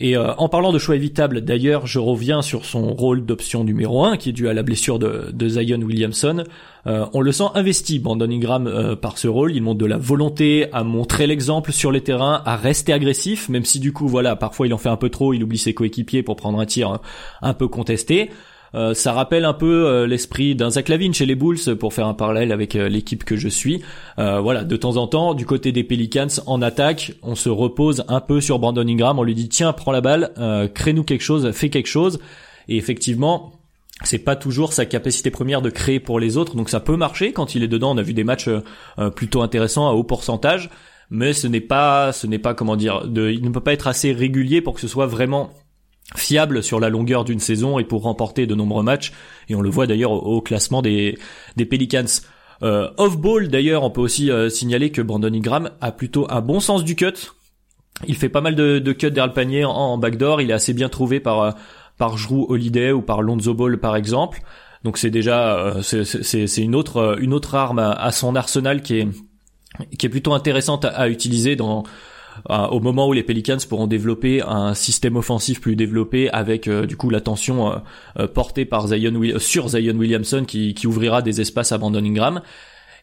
Et 0.00 0.16
euh, 0.16 0.32
en 0.38 0.48
parlant 0.48 0.72
de 0.72 0.78
choix 0.78 0.96
évitables, 0.96 1.42
d'ailleurs, 1.42 1.86
je 1.86 1.98
reviens 1.98 2.40
sur 2.40 2.64
son 2.64 2.94
rôle 2.94 3.26
d'option 3.26 3.64
numéro 3.64 4.02
1, 4.02 4.16
qui 4.16 4.30
est 4.30 4.32
dû 4.32 4.48
à 4.48 4.54
la 4.54 4.62
blessure 4.62 4.98
de, 4.98 5.30
de 5.30 5.48
Zion 5.48 5.80
Williamson. 5.82 6.44
Euh, 6.86 7.04
on 7.12 7.20
le 7.20 7.32
sent 7.32 7.44
investi, 7.54 7.98
Brandon 7.98 8.30
Ingram, 8.30 8.66
euh, 8.66 8.96
par 8.96 9.18
ce 9.18 9.28
rôle. 9.28 9.54
Il 9.54 9.62
montre 9.62 9.78
de 9.78 9.84
la 9.84 9.98
volonté 9.98 10.68
à 10.72 10.84
montrer 10.84 11.26
l'exemple 11.26 11.70
sur 11.70 11.92
les 11.92 12.00
terrains, 12.00 12.40
à 12.46 12.56
rester 12.56 12.94
agressif, 12.94 13.50
même 13.50 13.66
si 13.66 13.78
du 13.78 13.92
coup, 13.92 14.08
voilà, 14.08 14.36
parfois 14.36 14.66
il 14.66 14.72
en 14.72 14.78
fait 14.78 14.88
un 14.88 14.96
peu 14.96 15.10
trop, 15.10 15.34
il 15.34 15.44
oublie 15.44 15.58
ses 15.58 15.74
coéquipiers 15.74 16.22
pour 16.22 16.36
prendre 16.36 16.58
un 16.58 16.66
tir 16.66 16.98
un 17.42 17.52
peu 17.52 17.68
contesté. 17.68 18.30
Euh, 18.74 18.94
ça 18.94 19.12
rappelle 19.12 19.44
un 19.44 19.52
peu 19.52 19.86
euh, 19.86 20.06
l'esprit 20.06 20.54
d'un 20.54 20.70
Zach 20.70 20.88
Lavine 20.88 21.12
chez 21.12 21.26
les 21.26 21.34
Bulls 21.34 21.76
pour 21.78 21.92
faire 21.92 22.06
un 22.06 22.14
parallèle 22.14 22.52
avec 22.52 22.76
euh, 22.76 22.88
l'équipe 22.88 23.24
que 23.24 23.36
je 23.36 23.48
suis. 23.48 23.82
voilà, 24.16 24.64
de 24.64 24.76
temps 24.76 24.96
en 24.96 25.06
temps, 25.06 25.34
du 25.34 25.46
côté 25.46 25.72
des 25.72 25.84
Pelicans 25.84 26.28
en 26.46 26.62
attaque, 26.62 27.12
on 27.22 27.34
se 27.34 27.48
repose 27.48 28.04
un 28.08 28.20
peu 28.20 28.40
sur 28.40 28.58
Brandon 28.58 28.86
Ingram, 28.86 29.18
on 29.18 29.22
lui 29.22 29.34
dit 29.34 29.48
tiens, 29.48 29.72
prends 29.72 29.92
la 29.92 30.00
balle, 30.00 30.32
crée-nous 30.74 31.04
quelque 31.04 31.22
chose, 31.22 31.50
fais 31.52 31.70
quelque 31.70 31.88
chose. 31.88 32.20
Et 32.68 32.76
effectivement, 32.76 33.52
c'est 34.04 34.18
pas 34.18 34.36
toujours 34.36 34.72
sa 34.72 34.84
capacité 34.84 35.30
première 35.30 35.62
de 35.62 35.70
créer 35.70 36.00
pour 36.00 36.20
les 36.20 36.36
autres, 36.36 36.54
donc 36.54 36.68
ça 36.68 36.80
peut 36.80 36.96
marcher 36.96 37.32
quand 37.32 37.54
il 37.54 37.62
est 37.62 37.68
dedans. 37.68 37.92
On 37.92 37.98
a 37.98 38.02
vu 38.02 38.12
des 38.12 38.24
matchs 38.24 38.48
plutôt 39.16 39.42
intéressants 39.42 39.88
à 39.88 39.92
haut 39.92 40.04
pourcentage, 40.04 40.70
mais 41.08 41.32
ce 41.32 41.46
n'est 41.46 41.60
pas, 41.60 42.12
ce 42.12 42.26
n'est 42.26 42.38
pas 42.38 42.54
comment 42.54 42.76
dire, 42.76 43.02
il 43.06 43.42
ne 43.42 43.50
peut 43.50 43.60
pas 43.60 43.72
être 43.72 43.88
assez 43.88 44.12
régulier 44.12 44.60
pour 44.60 44.74
que 44.74 44.80
ce 44.80 44.88
soit 44.88 45.06
vraiment 45.06 45.50
fiable 46.16 46.62
sur 46.62 46.80
la 46.80 46.88
longueur 46.88 47.24
d'une 47.24 47.40
saison 47.40 47.78
et 47.78 47.84
pour 47.84 48.02
remporter 48.02 48.46
de 48.46 48.54
nombreux 48.54 48.82
matchs. 48.82 49.12
Et 49.48 49.54
on 49.54 49.60
le 49.60 49.70
voit 49.70 49.86
d'ailleurs 49.86 50.12
au, 50.12 50.40
classement 50.40 50.82
des, 50.82 51.18
des 51.56 51.64
Pelicans. 51.64 52.04
Euh, 52.62 52.90
Off-ball 52.98 53.48
d'ailleurs, 53.48 53.84
on 53.84 53.90
peut 53.90 54.00
aussi 54.00 54.30
euh, 54.30 54.48
signaler 54.50 54.90
que 54.90 55.02
Brandon 55.02 55.32
Ingram 55.32 55.70
a 55.80 55.92
plutôt 55.92 56.26
un 56.30 56.40
bon 56.40 56.60
sens 56.60 56.84
du 56.84 56.96
cut. 56.96 57.32
Il 58.06 58.16
fait 58.16 58.28
pas 58.28 58.40
mal 58.40 58.54
de, 58.54 58.78
de 58.78 58.92
cuts 58.92 59.10
derrière 59.10 59.26
le 59.26 59.32
panier 59.32 59.64
en, 59.64 59.98
backdoor. 59.98 60.40
Il 60.40 60.50
est 60.50 60.54
assez 60.54 60.72
bien 60.72 60.88
trouvé 60.88 61.20
par 61.20 61.42
euh, 61.42 61.50
par 61.98 62.16
Drew 62.16 62.46
Holiday 62.48 62.92
ou 62.92 63.02
par 63.02 63.22
Lonzo 63.22 63.54
Ball 63.54 63.78
par 63.78 63.96
exemple. 63.96 64.40
Donc 64.84 64.96
c'est 64.96 65.10
déjà 65.10 65.58
euh, 65.58 65.82
c'est 65.82 66.62
une 66.62 66.74
autre 66.74 67.18
une 67.20 67.34
autre 67.34 67.54
arme 67.54 67.78
à, 67.78 68.10
son 68.12 68.34
arsenal 68.34 68.82
qui 68.82 69.00
est 69.00 69.08
qui 69.98 70.06
est 70.06 70.08
plutôt 70.08 70.32
intéressante 70.32 70.86
à 70.86 71.08
utiliser 71.08 71.56
dans 71.56 71.84
euh, 72.48 72.66
au 72.68 72.80
moment 72.80 73.08
où 73.08 73.12
les 73.12 73.22
Pelicans 73.22 73.58
pourront 73.68 73.86
développer 73.86 74.42
un 74.42 74.74
système 74.74 75.16
offensif 75.16 75.60
plus 75.60 75.76
développé 75.76 76.30
avec 76.30 76.68
euh, 76.68 76.86
du 76.86 76.96
coup 76.96 77.10
l'attention 77.10 77.80
euh, 78.18 78.26
portée 78.26 78.64
par 78.64 78.88
Zion 78.88 79.38
sur 79.38 79.68
Zion 79.68 79.94
Williamson 79.96 80.44
qui, 80.46 80.74
qui 80.74 80.86
ouvrira 80.86 81.22
des 81.22 81.40
espaces 81.40 81.72
à 81.72 81.78
Brandon 81.78 82.04
Ingram. 82.04 82.40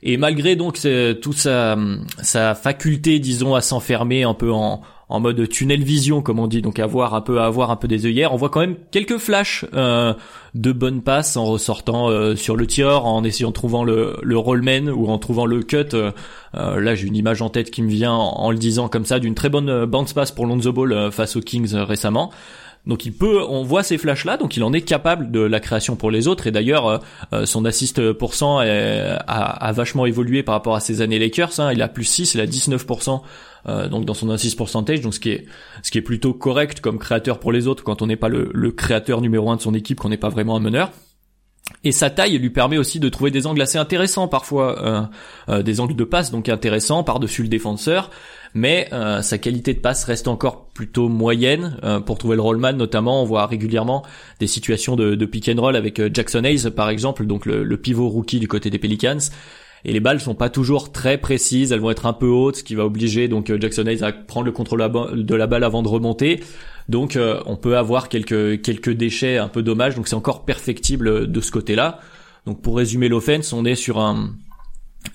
Et 0.03 0.17
malgré 0.17 0.55
donc 0.55 0.79
toute 1.22 1.38
sa, 1.38 1.75
sa 2.22 2.53
faculté, 2.53 3.17
disons, 3.17 3.55
à 3.55 3.62
s'enfermer 3.62 4.24
un 4.24 4.36
peu 4.36 4.51
en, 4.51 4.81
en 5.09 5.19
mode 5.21 5.47
tunnel 5.47 5.83
vision 5.83 6.21
comme 6.21 6.39
on 6.39 6.47
dit 6.47 6.61
donc 6.61 6.79
avoir 6.79 7.13
un 7.13 7.21
peu 7.21 7.39
avoir 7.39 7.71
un 7.71 7.75
peu 7.75 7.87
des 7.87 8.05
œillères. 8.05 8.33
On 8.33 8.37
voit 8.37 8.49
quand 8.49 8.59
même 8.59 8.75
quelques 8.91 9.17
flashs 9.17 9.65
euh, 9.73 10.13
de 10.53 10.71
bonnes 10.71 11.01
passes 11.01 11.37
en 11.37 11.45
ressortant 11.45 12.09
euh, 12.09 12.35
sur 12.35 12.57
le 12.57 12.67
tir 12.67 13.05
en 13.05 13.23
essayant 13.23 13.49
de 13.49 13.53
trouver 13.53 13.85
le, 13.85 14.17
le 14.21 14.37
rollman 14.37 14.89
ou 14.89 15.07
en 15.07 15.17
trouvant 15.17 15.45
le 15.45 15.63
cut. 15.63 15.93
Euh, 15.93 16.11
là 16.53 16.95
j'ai 16.95 17.07
une 17.07 17.15
image 17.15 17.41
en 17.41 17.49
tête 17.49 17.71
qui 17.71 17.81
me 17.81 17.89
vient 17.89 18.13
en, 18.13 18.51
le 18.51 18.57
disant 18.57 18.89
comme 18.89 19.05
ça 19.05 19.19
d'une 19.19 19.35
très 19.35 19.49
bonne 19.49 19.85
bounce 19.85 20.13
pass 20.13 20.31
pour 20.31 20.45
Lonzo 20.45 20.73
Ball 20.73 21.11
face 21.11 21.35
aux 21.35 21.41
Kings 21.41 21.73
récemment 21.75 22.31
Donc 22.86 23.05
il 23.05 23.12
peut, 23.12 23.43
on 23.50 23.63
voit 23.63 23.84
ces 23.84 23.98
flashs 23.98 24.24
là, 24.24 24.38
donc 24.38 24.55
il 24.55 24.63
en 24.63 24.72
est 24.72 24.81
capable 24.81 25.29
de 25.29 25.41
la 25.41 25.60
création 25.60 25.98
pour 25.98 26.10
les 26.10 26.27
autres. 26.27 26.48
Et 26.48 26.51
d'ailleurs, 26.51 27.01
euh, 27.34 27.46
son 27.46 27.65
assist 27.65 28.13
pourcent 28.13 28.60
a, 28.60 28.63
a, 28.63 29.72
vachement 29.74 30.05
évolué 30.05 30.41
par 30.41 30.53
rapport 30.53 30.75
à 30.75 30.79
ses 30.79 31.01
années 31.01 31.19
Lakers. 31.19 31.60
Hein. 31.60 31.74
Il 31.74 31.81
a 31.81 31.89
plus 31.89 32.05
6, 32.05 32.36
il 32.36 32.39
a 32.39 32.46
19% 32.46 33.22
euh, 33.67 33.89
donc 33.89 34.05
dans 34.05 34.13
son 34.13 34.29
assist 34.29 34.57
percentage, 34.57 35.01
donc 35.01 35.13
ce 35.13 35.19
qui 35.19 35.31
est 35.31 35.46
ce 35.84 35.91
qui 35.91 35.98
est 35.98 36.01
plutôt 36.01 36.34
correct 36.34 36.79
comme 36.79 37.00
créateur 37.00 37.39
pour 37.39 37.51
les 37.51 37.67
autres 37.67 37.84
quand 37.84 38.01
on 38.01 38.07
n'est 38.07 38.15
pas 38.15 38.29
le, 38.29 38.72
créateur 38.72 39.22
numéro 39.22 39.50
un 39.51 39.57
de 39.57 39.62
son 39.62 39.74
équipe, 39.74 40.00
qu'on 40.00 40.10
n'est 40.10 40.17
pas 40.17 40.29
vraiment 40.29 40.55
un 40.55 40.60
meneur. 40.60 40.91
Et 41.84 41.91
sa 41.91 42.10
taille 42.10 42.38
lui 42.38 42.50
permet 42.50 42.77
aussi 42.77 43.01
de 43.01 43.10
trouver 43.10 43.29
des 43.29 43.46
angles 43.46 43.62
assez 43.62 43.77
intéressants 43.77 44.29
parfois, 44.29 44.81
euh, 44.81 45.01
euh, 45.50 45.63
des 45.63 45.81
angles 45.81 45.98
de 45.98 46.03
passe 46.05 46.31
donc 46.31 46.48
intéressants 46.48 47.03
par-dessus 47.03 47.43
le 47.43 47.50
défenseur, 47.50 48.10
mais 48.53 48.87
euh, 48.93 49.21
sa 49.21 49.37
qualité 49.37 49.73
de 49.73 49.79
passe 49.79 50.03
reste 50.03 50.27
encore 50.27 50.67
plutôt 50.67 51.09
moyenne. 51.09 51.77
pour 52.05 52.17
trouver 52.17 52.35
le 52.35 52.41
rollman 52.41 52.73
notamment, 52.73 53.21
on 53.21 53.25
voit 53.25 53.45
régulièrement 53.47 54.03
des 54.39 54.47
situations 54.47 54.95
de, 54.95 55.15
de 55.15 55.25
pick 55.25 55.49
and 55.49 55.59
roll 55.59 55.75
avec 55.75 56.01
Jackson 56.13 56.43
Hayes 56.43 56.69
par 56.71 56.89
exemple, 56.89 57.25
donc 57.25 57.45
le, 57.45 57.63
le, 57.63 57.77
pivot 57.77 58.09
rookie 58.09 58.39
du 58.39 58.47
côté 58.47 58.69
des 58.69 58.79
Pelicans. 58.79 59.17
Et 59.85 59.93
les 59.93 59.99
balles 59.99 60.19
sont 60.19 60.35
pas 60.35 60.49
toujours 60.49 60.91
très 60.91 61.17
précises, 61.17 61.71
elles 61.71 61.79
vont 61.79 61.91
être 61.91 62.05
un 62.05 62.13
peu 62.13 62.27
hautes, 62.27 62.57
ce 62.57 62.63
qui 62.63 62.75
va 62.75 62.85
obliger 62.85 63.27
donc 63.27 63.51
Jackson 63.59 63.85
Hayes 63.85 64.03
à 64.03 64.11
prendre 64.11 64.45
le 64.45 64.51
contrôle 64.51 64.83
de 65.13 65.35
la 65.35 65.47
balle 65.47 65.63
avant 65.63 65.83
de 65.83 65.87
remonter. 65.87 66.41
Donc 66.89 67.15
euh, 67.15 67.41
on 67.45 67.57
peut 67.57 67.77
avoir 67.77 68.09
quelques 68.09 68.61
quelques 68.61 68.91
déchets 68.91 69.37
un 69.37 69.49
peu 69.49 69.61
dommages. 69.61 69.95
Donc 69.95 70.07
c'est 70.07 70.15
encore 70.15 70.45
perfectible 70.45 71.31
de 71.31 71.41
ce 71.41 71.51
côté-là. 71.51 71.99
Donc 72.45 72.61
pour 72.61 72.77
résumer 72.77 73.09
l'offense, 73.09 73.53
on 73.53 73.65
est 73.65 73.75
sur 73.75 73.99
un 73.99 74.31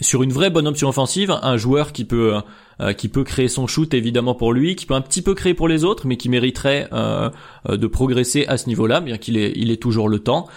sur 0.00 0.22
une 0.22 0.32
vraie 0.32 0.50
bonne 0.50 0.66
option 0.66 0.88
offensive, 0.88 1.30
un 1.42 1.56
joueur 1.56 1.92
qui 1.92 2.04
peut 2.04 2.34
euh, 2.82 2.92
qui 2.92 3.08
peut 3.08 3.24
créer 3.24 3.48
son 3.48 3.66
shoot 3.66 3.94
évidemment 3.94 4.34
pour 4.34 4.52
lui, 4.52 4.76
qui 4.76 4.84
peut 4.84 4.94
un 4.94 5.00
petit 5.00 5.22
peu 5.22 5.34
créer 5.34 5.54
pour 5.54 5.68
les 5.68 5.84
autres, 5.84 6.06
mais 6.06 6.16
qui 6.16 6.28
mériterait 6.28 6.88
euh, 6.92 7.30
de 7.68 7.86
progresser 7.86 8.44
à 8.46 8.58
ce 8.58 8.68
niveau-là, 8.68 9.00
bien 9.00 9.16
qu'il 9.16 9.36
ait 9.38 9.76
toujours 9.76 10.08
le 10.08 10.18
temps. 10.18 10.48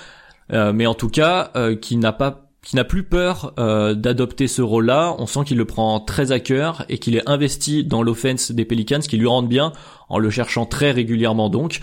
mais 0.51 0.85
en 0.85 0.93
tout 0.93 1.09
cas, 1.09 1.51
qui 1.81 1.97
n'a 1.97 2.11
pas 2.11 2.45
qui 2.65 2.75
n'a 2.75 2.83
plus 2.83 3.03
peur 3.03 3.53
euh, 3.59 3.93
d'adopter 3.93 4.47
ce 4.47 4.61
rôle-là. 4.61 5.15
On 5.19 5.27
sent 5.27 5.41
qu'il 5.45 5.57
le 5.57 5.65
prend 5.65 5.99
très 5.99 6.31
à 6.31 6.39
cœur 6.39 6.83
et 6.89 6.97
qu'il 6.97 7.15
est 7.15 7.29
investi 7.29 7.85
dans 7.85 8.01
l'offense 8.01 8.51
des 8.51 8.65
Pelicans, 8.65 8.99
qui 8.99 9.17
lui 9.17 9.27
rendent 9.27 9.47
bien 9.47 9.71
en 10.09 10.17
le 10.17 10.29
cherchant 10.31 10.65
très 10.65 10.91
régulièrement 10.91 11.49
donc. 11.49 11.79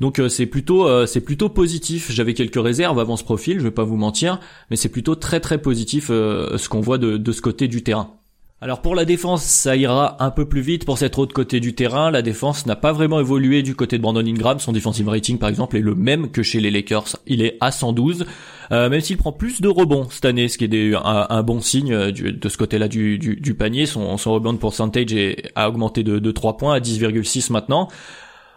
Donc 0.00 0.18
euh, 0.18 0.28
c'est 0.28 0.46
plutôt 0.46 0.88
euh, 0.88 1.06
c'est 1.06 1.20
plutôt 1.20 1.48
positif. 1.48 2.10
J'avais 2.10 2.34
quelques 2.34 2.62
réserves 2.62 2.98
avant 2.98 3.16
ce 3.16 3.24
profil, 3.24 3.58
je 3.58 3.64
vais 3.64 3.70
pas 3.70 3.84
vous 3.84 3.96
mentir, 3.96 4.40
mais 4.70 4.76
c'est 4.76 4.88
plutôt 4.88 5.14
très 5.14 5.38
très 5.38 5.58
positif 5.58 6.08
ce 6.08 6.68
qu'on 6.68 6.80
voit 6.80 6.98
de 6.98 7.32
ce 7.32 7.40
côté 7.40 7.68
du 7.68 7.84
terrain. 7.84 8.17
Alors 8.60 8.82
pour 8.82 8.96
la 8.96 9.04
défense, 9.04 9.44
ça 9.44 9.76
ira 9.76 10.16
un 10.18 10.32
peu 10.32 10.44
plus 10.44 10.62
vite 10.62 10.84
pour 10.84 10.98
cette 10.98 11.16
autre 11.16 11.32
côté 11.32 11.60
du 11.60 11.76
terrain. 11.76 12.10
La 12.10 12.22
défense 12.22 12.66
n'a 12.66 12.74
pas 12.74 12.90
vraiment 12.90 13.20
évolué 13.20 13.62
du 13.62 13.76
côté 13.76 13.98
de 13.98 14.02
Brandon 14.02 14.26
Ingram. 14.26 14.58
Son 14.58 14.72
defensive 14.72 15.08
rating 15.08 15.38
par 15.38 15.48
exemple 15.48 15.76
est 15.76 15.80
le 15.80 15.94
même 15.94 16.32
que 16.32 16.42
chez 16.42 16.58
les 16.58 16.72
Lakers. 16.72 17.18
Il 17.28 17.40
est 17.40 17.56
à 17.60 17.70
112. 17.70 18.26
Euh, 18.72 18.90
même 18.90 19.00
s'il 19.00 19.16
prend 19.16 19.30
plus 19.30 19.60
de 19.60 19.68
rebonds 19.68 20.08
cette 20.10 20.24
année, 20.24 20.48
ce 20.48 20.58
qui 20.58 20.64
est 20.64 20.94
un, 20.96 21.42
bon 21.44 21.60
signe 21.60 21.92
euh, 21.92 22.10
de 22.10 22.48
ce 22.48 22.58
côté-là 22.58 22.88
du, 22.88 23.54
panier. 23.56 23.86
Son, 23.86 24.16
rebound 24.16 24.58
percentage 24.58 25.14
a 25.54 25.68
augmenté 25.68 26.02
de, 26.02 26.18
de 26.18 26.30
3 26.32 26.56
points 26.56 26.74
à 26.74 26.80
10,6 26.80 27.52
maintenant. 27.52 27.88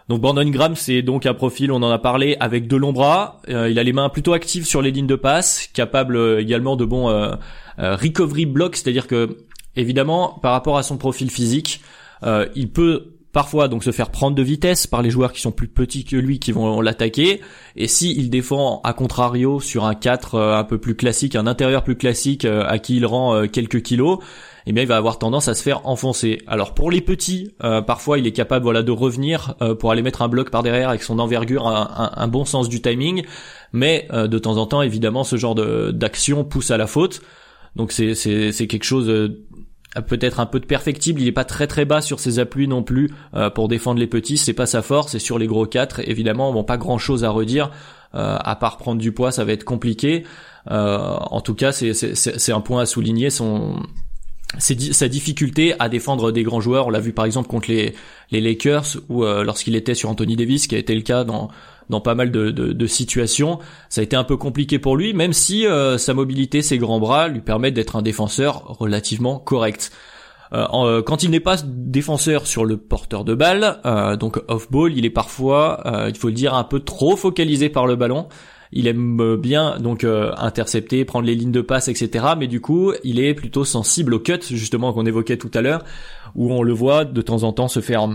Donc 0.09 0.19
Brandon 0.19 0.41
Ingram, 0.41 0.75
c'est 0.75 1.03
donc 1.03 1.27
un 1.27 1.35
profil, 1.35 1.71
on 1.71 1.83
en 1.83 1.91
a 1.91 1.99
parlé, 1.99 2.35
avec 2.39 2.67
de 2.67 2.75
longs 2.75 2.91
bras. 2.91 3.39
Euh, 3.49 3.69
il 3.69 3.77
a 3.77 3.83
les 3.83 3.93
mains 3.93 4.09
plutôt 4.09 4.33
actives 4.33 4.65
sur 4.65 4.81
les 4.81 4.89
lignes 4.89 5.05
de 5.05 5.15
passe, 5.15 5.69
capable 5.73 6.39
également 6.39 6.75
de 6.75 6.85
bons 6.85 7.37
recovery 7.77 8.47
blocks, 8.47 8.77
c'est-à-dire 8.77 9.05
que 9.05 9.37
Évidemment, 9.75 10.39
par 10.41 10.51
rapport 10.51 10.77
à 10.77 10.83
son 10.83 10.97
profil 10.97 11.31
physique, 11.31 11.81
euh, 12.23 12.47
il 12.55 12.69
peut 12.69 13.13
parfois 13.31 13.69
donc 13.69 13.85
se 13.85 13.91
faire 13.91 14.11
prendre 14.11 14.35
de 14.35 14.43
vitesse 14.43 14.87
par 14.87 15.01
les 15.01 15.09
joueurs 15.09 15.31
qui 15.31 15.39
sont 15.39 15.53
plus 15.53 15.69
petits 15.69 16.03
que 16.03 16.17
lui 16.17 16.39
qui 16.39 16.51
vont 16.51 16.81
l'attaquer 16.81 17.39
et 17.77 17.87
si 17.87 18.13
il 18.17 18.29
défend 18.29 18.81
à 18.83 18.91
contrario 18.91 19.61
sur 19.61 19.85
un 19.85 19.95
4 19.95 20.35
euh, 20.35 20.57
un 20.57 20.65
peu 20.65 20.77
plus 20.77 20.95
classique, 20.95 21.37
un 21.37 21.47
intérieur 21.47 21.85
plus 21.85 21.95
classique 21.95 22.43
euh, 22.43 22.65
à 22.67 22.77
qui 22.77 22.97
il 22.97 23.05
rend 23.05 23.47
quelques 23.47 23.81
kilos, 23.81 24.19
eh 24.65 24.73
bien 24.73 24.83
il 24.83 24.87
va 24.87 24.97
avoir 24.97 25.17
tendance 25.17 25.47
à 25.47 25.53
se 25.53 25.63
faire 25.63 25.87
enfoncer. 25.87 26.41
Alors 26.45 26.73
pour 26.73 26.91
les 26.91 26.99
petits, 26.99 27.55
parfois 27.87 28.19
il 28.19 28.27
est 28.27 28.33
capable 28.33 28.63
voilà 28.63 28.83
de 28.83 28.91
revenir 28.91 29.55
pour 29.79 29.91
aller 29.91 30.01
mettre 30.01 30.21
un 30.21 30.27
bloc 30.27 30.49
par 30.51 30.61
derrière 30.61 30.89
avec 30.89 31.01
son 31.01 31.17
envergure, 31.17 31.67
un, 31.67 32.27
bon 32.27 32.43
sens 32.45 32.67
du 32.69 32.81
timing, 32.81 33.23
mais 33.73 34.07
de 34.11 34.37
temps 34.37 34.57
en 34.57 34.67
temps 34.67 34.81
évidemment 34.81 35.23
ce 35.23 35.37
genre 35.37 35.55
d'action 35.55 36.43
pousse 36.43 36.69
à 36.69 36.77
la 36.77 36.85
faute. 36.85 37.21
Donc 37.75 37.91
c'est 37.91 38.67
quelque 38.67 38.83
chose 38.83 39.09
peut-être 39.99 40.39
un 40.39 40.45
peu 40.45 40.59
de 40.59 40.65
perfectible, 40.65 41.21
il 41.21 41.27
est 41.27 41.33
pas 41.33 41.43
très 41.43 41.67
très 41.67 41.83
bas 41.83 42.01
sur 42.01 42.19
ses 42.19 42.39
appuis 42.39 42.67
non 42.67 42.83
plus 42.83 43.11
euh, 43.33 43.49
pour 43.49 43.67
défendre 43.67 43.99
les 43.99 44.07
petits, 44.07 44.37
c'est 44.37 44.53
pas 44.53 44.65
sa 44.65 44.81
force, 44.81 45.15
et 45.15 45.19
sur 45.19 45.37
les 45.37 45.47
gros 45.47 45.65
4, 45.65 46.07
évidemment, 46.07 46.53
bon 46.53 46.63
pas 46.63 46.77
grand 46.77 46.97
chose 46.97 47.23
à 47.23 47.29
redire, 47.29 47.71
euh, 48.15 48.37
à 48.39 48.55
part 48.55 48.77
prendre 48.77 49.01
du 49.01 49.11
poids, 49.11 49.31
ça 49.31 49.43
va 49.43 49.51
être 49.51 49.65
compliqué. 49.65 50.23
Euh, 50.69 50.97
en 50.97 51.41
tout 51.41 51.55
cas, 51.55 51.71
c'est 51.71 52.51
un 52.51 52.61
point 52.61 52.81
à 52.81 52.85
souligner, 52.85 53.29
son 53.29 53.81
sa 54.59 55.07
difficulté 55.07 55.73
à 55.79 55.87
défendre 55.87 56.31
des 56.31 56.43
grands 56.43 56.61
joueurs, 56.61 56.87
on 56.87 56.89
l'a 56.89 56.99
vu 56.99 57.13
par 57.13 57.25
exemple 57.25 57.47
contre 57.47 57.69
les, 57.69 57.93
Lakers 58.31 58.97
ou 59.09 59.23
lorsqu'il 59.23 59.75
était 59.75 59.95
sur 59.95 60.09
Anthony 60.09 60.35
Davis, 60.35 60.67
qui 60.67 60.75
a 60.75 60.77
été 60.77 60.95
le 60.95 61.01
cas 61.01 61.23
dans 61.23 61.49
pas 61.99 62.15
mal 62.15 62.31
de, 62.31 62.49
de, 62.51 62.87
situations. 62.87 63.59
Ça 63.89 63.99
a 63.99 64.03
été 64.03 64.15
un 64.15 64.23
peu 64.23 64.37
compliqué 64.37 64.79
pour 64.79 64.95
lui, 64.95 65.13
même 65.13 65.33
si 65.33 65.67
euh, 65.67 65.97
sa 65.97 66.13
mobilité, 66.13 66.61
ses 66.61 66.77
grands 66.77 66.99
bras 66.99 67.27
lui 67.27 67.41
permettent 67.41 67.73
d'être 67.73 67.97
un 67.97 68.01
défenseur 68.01 68.77
relativement 68.79 69.37
correct. 69.37 69.91
Euh, 70.53 70.65
euh, 70.73 71.01
quand 71.01 71.23
il 71.23 71.31
n'est 71.31 71.41
pas 71.41 71.57
défenseur 71.65 72.47
sur 72.47 72.63
le 72.63 72.77
porteur 72.77 73.25
de 73.25 73.35
balle, 73.35 73.79
donc 74.17 74.39
off-ball, 74.47 74.97
il 74.97 75.05
est 75.05 75.11
parfois, 75.11 75.83
il 76.07 76.15
faut 76.15 76.27
le 76.27 76.33
dire, 76.33 76.53
un 76.53 76.63
peu 76.63 76.79
trop 76.79 77.17
focalisé 77.17 77.67
par 77.69 77.85
le 77.85 77.97
ballon. 77.97 78.27
Il 78.73 78.87
aime 78.87 79.35
bien 79.35 79.77
donc 79.79 80.05
intercepter, 80.05 81.03
prendre 81.03 81.25
les 81.25 81.35
lignes 81.35 81.51
de 81.51 81.61
passe, 81.61 81.89
etc. 81.89 82.25
Mais 82.37 82.47
du 82.47 82.61
coup, 82.61 82.93
il 83.03 83.19
est 83.19 83.33
plutôt 83.33 83.65
sensible 83.65 84.13
au 84.13 84.19
cut, 84.19 84.39
justement 84.49 84.93
qu'on 84.93 85.05
évoquait 85.05 85.37
tout 85.37 85.51
à 85.53 85.61
l'heure, 85.61 85.83
où 86.35 86.53
on 86.53 86.63
le 86.63 86.73
voit 86.73 87.03
de 87.03 87.21
temps 87.21 87.43
en 87.43 87.51
temps 87.51 87.67
se 87.67 87.81
faire 87.81 88.07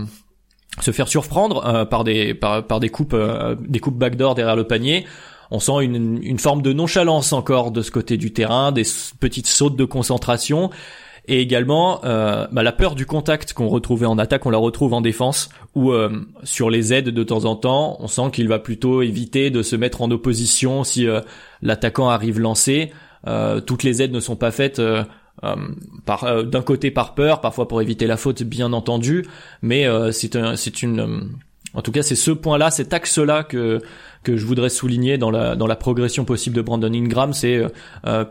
se 0.81 0.91
faire 0.91 1.07
surprendre 1.07 1.65
euh, 1.65 1.85
par 1.85 2.03
des 2.03 2.33
par, 2.33 2.79
des 2.79 2.89
coupes 2.89 3.13
euh, 3.13 3.55
des 3.59 3.79
coupes 3.79 3.97
backdoor 3.97 4.35
derrière 4.35 4.55
le 4.55 4.65
panier. 4.65 5.05
On 5.49 5.59
sent 5.59 5.83
une, 5.83 6.21
une 6.23 6.39
forme 6.39 6.61
de 6.61 6.73
nonchalance 6.73 7.31
encore 7.31 7.71
de 7.71 7.81
ce 7.81 7.89
côté 7.89 8.17
du 8.17 8.33
terrain, 8.33 8.71
des 8.71 8.83
petites 9.19 9.47
sautes 9.47 9.77
de 9.77 9.85
concentration 9.85 10.69
et 11.27 11.41
également 11.41 12.03
euh, 12.05 12.47
bah, 12.51 12.63
la 12.63 12.71
peur 12.71 12.95
du 12.95 13.05
contact 13.05 13.53
qu'on 13.53 13.67
retrouvait 13.67 14.05
en 14.05 14.17
attaque, 14.17 14.45
on 14.45 14.49
la 14.49 14.57
retrouve 14.57 14.93
en 14.93 15.01
défense 15.01 15.49
ou 15.75 15.93
sur 16.41 16.71
les 16.71 16.91
aides 16.91 17.09
de 17.09 17.23
temps 17.23 17.45
en 17.45 17.55
temps, 17.55 17.97
on 17.99 18.07
sent 18.07 18.31
qu'il 18.33 18.47
va 18.47 18.57
plutôt 18.57 19.03
éviter 19.03 19.51
de 19.51 19.61
se 19.61 19.75
mettre 19.75 20.01
en 20.01 20.09
opposition 20.09 20.83
si 20.83 21.05
l'attaquant 21.61 22.09
arrive 22.09 22.39
lancé. 22.39 22.91
toutes 23.67 23.83
les 23.83 24.01
aides 24.01 24.11
ne 24.11 24.19
sont 24.19 24.35
pas 24.35 24.49
faites 24.49 24.81
euh, 25.43 25.55
par 26.05 26.23
euh, 26.23 26.41
d'un 26.41 26.63
côté 26.63 26.89
par 26.89 27.13
peur, 27.13 27.41
parfois 27.41 27.67
pour 27.67 27.79
éviter 27.79 28.07
la 28.07 28.17
faute, 28.17 28.41
bien 28.41 28.73
entendu, 28.73 29.23
mais 29.61 29.85
euh, 29.85 30.11
c'est 30.11 30.35
un, 30.35 30.55
c'est 30.55 30.81
une 30.81 31.29
en 31.77 31.81
tout 31.83 31.91
cas, 31.91 32.01
c'est 32.01 32.15
ce 32.15 32.31
point-là, 32.31 32.71
cet 32.71 32.91
axe-là 32.91 33.43
que 33.43 33.81
que 34.23 34.35
je 34.35 34.45
voudrais 34.45 34.69
souligner 34.69 35.19
dans 35.19 35.29
la 35.29 35.55
dans 35.55 35.67
la 35.67 35.75
progression 35.75 36.25
possible 36.25 36.55
de 36.55 36.61
Brandon 36.61 36.91
Ingram, 36.91 37.33
c'est 37.33 37.61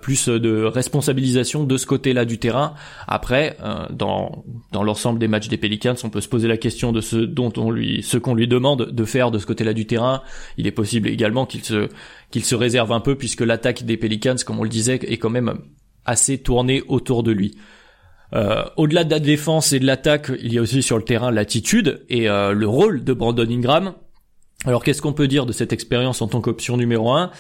plus 0.03 0.29
de 0.29 0.65
responsabilisation 0.65 1.63
de 1.63 1.77
ce 1.77 1.87
côté-là 1.87 2.25
du 2.25 2.39
terrain. 2.39 2.75
Après, 3.07 3.57
dans 3.91 4.45
dans 4.73 4.83
l'ensemble 4.83 5.21
des 5.21 5.29
matchs 5.29 5.49
des 5.49 5.57
Pelicans, 5.59 5.95
on 6.03 6.11
peut 6.11 6.21
se 6.21 6.29
poser 6.29 6.49
la 6.49 6.57
question 6.57 6.91
de 6.91 7.01
ce 7.01 7.17
dont 7.17 7.53
on 7.57 7.71
lui 7.71 8.03
ce 8.03 8.19
qu'on 8.19 8.35
lui 8.35 8.49
demande 8.49 8.91
de 8.91 9.05
faire 9.05 9.31
de 9.31 9.39
ce 9.39 9.47
côté-là 9.47 9.75
du 9.75 9.87
terrain. 9.87 10.23
Il 10.59 10.67
est 10.67 10.73
possible 10.73 11.09
également 11.09 11.47
qu'il 11.47 11.65
se 11.65 11.89
qu'il 12.33 12.45
se 12.45 12.57
réserve 12.57 12.91
un 12.91 13.01
peu 13.01 13.15
puisque 13.15 13.43
l'attaque 13.43 13.85
des 13.85 13.97
Pelicans, 13.97 14.37
comme 14.45 14.59
on 14.59 14.65
le 14.65 14.69
disait, 14.69 14.99
est 15.03 15.19
quand 15.19 15.31
même 15.31 15.55
assez 16.05 16.39
tourné 16.39 16.83
autour 16.89 17.23
de 17.23 17.31
lui. 17.31 17.57
Euh, 18.35 18.65
au-delà 18.77 19.05
de 19.05 19.11
la 19.11 19.21
défense 19.21 19.73
et 19.73 19.79
de 19.79 19.87
l'attaque, 19.87 20.33
il 20.43 20.53
y 20.53 20.59
a 20.59 20.63
aussi 20.63 20.83
sur 20.83 20.97
le 20.97 21.05
terrain 21.05 21.31
l'attitude 21.31 22.05
et 22.09 22.29
euh, 22.29 22.53
le 22.53 22.67
rôle 22.67 23.05
de 23.05 23.13
Brandon 23.13 23.49
Ingram. 23.49 23.95
Alors 24.65 24.83
qu'est-ce 24.83 25.03
qu'on 25.03 25.13
peut 25.13 25.29
dire 25.29 25.47
de 25.47 25.53
cette 25.53 25.73
expérience 25.73 26.23
en 26.23 26.29
tant 26.29 26.41
qu'option 26.41 26.77
numéro 26.77 27.13
1 27.13 27.31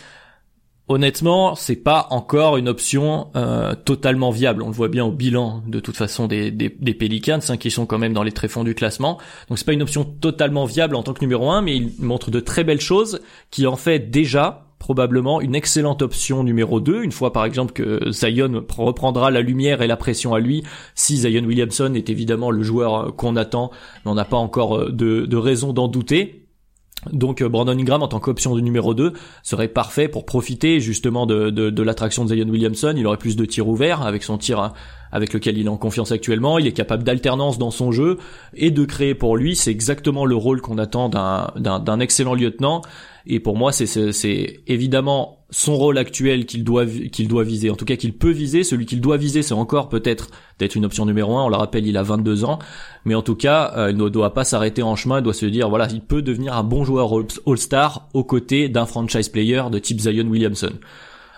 Honnêtement, 0.88 1.56
c'est 1.56 1.74
pas 1.74 2.06
encore 2.10 2.56
une 2.56 2.68
option 2.68 3.32
euh, 3.34 3.74
totalement 3.74 4.30
viable. 4.30 4.62
On 4.62 4.68
le 4.68 4.72
voit 4.72 4.86
bien 4.86 5.04
au 5.04 5.10
bilan 5.10 5.64
de 5.66 5.80
toute 5.80 5.96
façon 5.96 6.28
des, 6.28 6.52
des, 6.52 6.68
des 6.68 6.94
Pelicans, 6.94 7.40
hein, 7.48 7.56
qui 7.56 7.72
sont 7.72 7.86
quand 7.86 7.98
même 7.98 8.12
dans 8.12 8.22
les 8.22 8.30
tréfonds 8.30 8.62
du 8.62 8.76
classement. 8.76 9.18
Donc 9.48 9.58
c'est 9.58 9.64
pas 9.64 9.72
une 9.72 9.82
option 9.82 10.04
totalement 10.04 10.64
viable 10.64 10.94
en 10.94 11.02
tant 11.02 11.12
que 11.12 11.22
numéro 11.22 11.50
1, 11.50 11.62
mais 11.62 11.76
il 11.76 11.92
montre 11.98 12.30
de 12.30 12.38
très 12.38 12.62
belles 12.62 12.80
choses 12.80 13.20
qui 13.50 13.66
en 13.66 13.74
fait 13.74 14.10
déjà 14.12 14.65
probablement 14.86 15.40
une 15.40 15.56
excellente 15.56 16.00
option 16.00 16.44
numéro 16.44 16.78
2, 16.78 17.02
une 17.02 17.10
fois 17.10 17.32
par 17.32 17.44
exemple 17.44 17.72
que 17.72 18.12
Zion 18.12 18.64
reprendra 18.78 19.32
la 19.32 19.40
lumière 19.40 19.82
et 19.82 19.88
la 19.88 19.96
pression 19.96 20.32
à 20.32 20.38
lui, 20.38 20.62
si 20.94 21.16
Zion 21.16 21.42
Williamson 21.42 21.92
est 21.94 22.08
évidemment 22.08 22.52
le 22.52 22.62
joueur 22.62 23.16
qu'on 23.16 23.34
attend, 23.34 23.72
mais 24.04 24.12
on 24.12 24.14
n'a 24.14 24.24
pas 24.24 24.36
encore 24.36 24.78
euh, 24.78 24.92
de, 24.92 25.26
de 25.26 25.36
raison 25.36 25.72
d'en 25.72 25.88
douter. 25.88 26.46
Donc 27.12 27.42
euh, 27.42 27.48
Brandon 27.48 27.76
Ingram 27.76 28.00
en 28.00 28.06
tant 28.06 28.20
qu'option 28.20 28.54
de 28.54 28.60
numéro 28.60 28.94
2 28.94 29.12
serait 29.42 29.66
parfait 29.66 30.06
pour 30.06 30.24
profiter 30.24 30.78
justement 30.78 31.26
de, 31.26 31.50
de, 31.50 31.68
de 31.68 31.82
l'attraction 31.82 32.24
de 32.24 32.32
Zion 32.32 32.48
Williamson. 32.48 32.94
Il 32.96 33.08
aurait 33.08 33.16
plus 33.16 33.34
de 33.34 33.44
tirs 33.44 33.66
ouverts 33.66 34.02
avec 34.02 34.22
son 34.22 34.38
tir 34.38 34.72
avec 35.12 35.32
lequel 35.32 35.58
il 35.58 35.66
est 35.66 35.70
en 35.70 35.76
confiance 35.76 36.12
actuellement. 36.12 36.58
Il 36.58 36.66
est 36.66 36.72
capable 36.72 37.04
d'alternance 37.04 37.58
dans 37.58 37.70
son 37.70 37.92
jeu 37.92 38.18
et 38.54 38.70
de 38.70 38.84
créer 38.84 39.14
pour 39.14 39.36
lui. 39.36 39.56
C'est 39.56 39.70
exactement 39.70 40.24
le 40.24 40.36
rôle 40.36 40.60
qu'on 40.60 40.78
attend 40.78 41.08
d'un, 41.08 42.00
excellent 42.00 42.34
lieutenant. 42.34 42.82
Et 43.28 43.40
pour 43.40 43.56
moi, 43.56 43.72
c'est, 43.72 43.86
c'est, 43.86 44.60
évidemment 44.68 45.38
son 45.50 45.76
rôle 45.76 45.98
actuel 45.98 46.44
qu'il 46.44 46.64
doit, 46.64 46.86
qu'il 46.86 47.28
doit 47.28 47.44
viser. 47.44 47.70
En 47.70 47.76
tout 47.76 47.84
cas, 47.84 47.96
qu'il 47.96 48.16
peut 48.16 48.30
viser. 48.30 48.62
Celui 48.62 48.86
qu'il 48.86 49.00
doit 49.00 49.16
viser, 49.16 49.42
c'est 49.42 49.54
encore 49.54 49.88
peut-être 49.88 50.30
d'être 50.58 50.74
une 50.74 50.84
option 50.84 51.06
numéro 51.06 51.36
un. 51.36 51.44
On 51.44 51.48
le 51.48 51.56
rappelle, 51.56 51.86
il 51.86 51.96
a 51.96 52.02
22 52.02 52.44
ans. 52.44 52.58
Mais 53.04 53.14
en 53.14 53.22
tout 53.22 53.34
cas, 53.34 53.72
euh, 53.76 53.90
il 53.90 53.96
ne 53.96 54.08
doit 54.08 54.34
pas 54.34 54.44
s'arrêter 54.44 54.82
en 54.82 54.96
chemin. 54.96 55.18
Il 55.18 55.22
doit 55.22 55.34
se 55.34 55.46
dire, 55.46 55.68
voilà, 55.68 55.88
il 55.90 56.00
peut 56.00 56.22
devenir 56.22 56.54
un 56.54 56.62
bon 56.62 56.84
joueur 56.84 57.12
All-Star 57.46 58.08
aux 58.14 58.24
côtés 58.24 58.68
d'un 58.68 58.86
franchise 58.86 59.28
player 59.28 59.62
de 59.70 59.78
type 59.78 60.00
Zion 60.00 60.26
Williamson. 60.26 60.72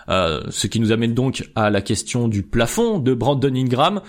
Euh, 0.09 0.41
ce 0.49 0.67
qui 0.67 0.79
nous 0.79 0.91
amène 0.91 1.13
donc 1.13 1.49
à 1.55 1.69
la 1.69 1.81
question 1.81 2.27
du 2.27 2.43
plafond 2.43 2.99
de 2.99 3.13
Brandon 3.13 3.53
Ingram. 3.53 4.01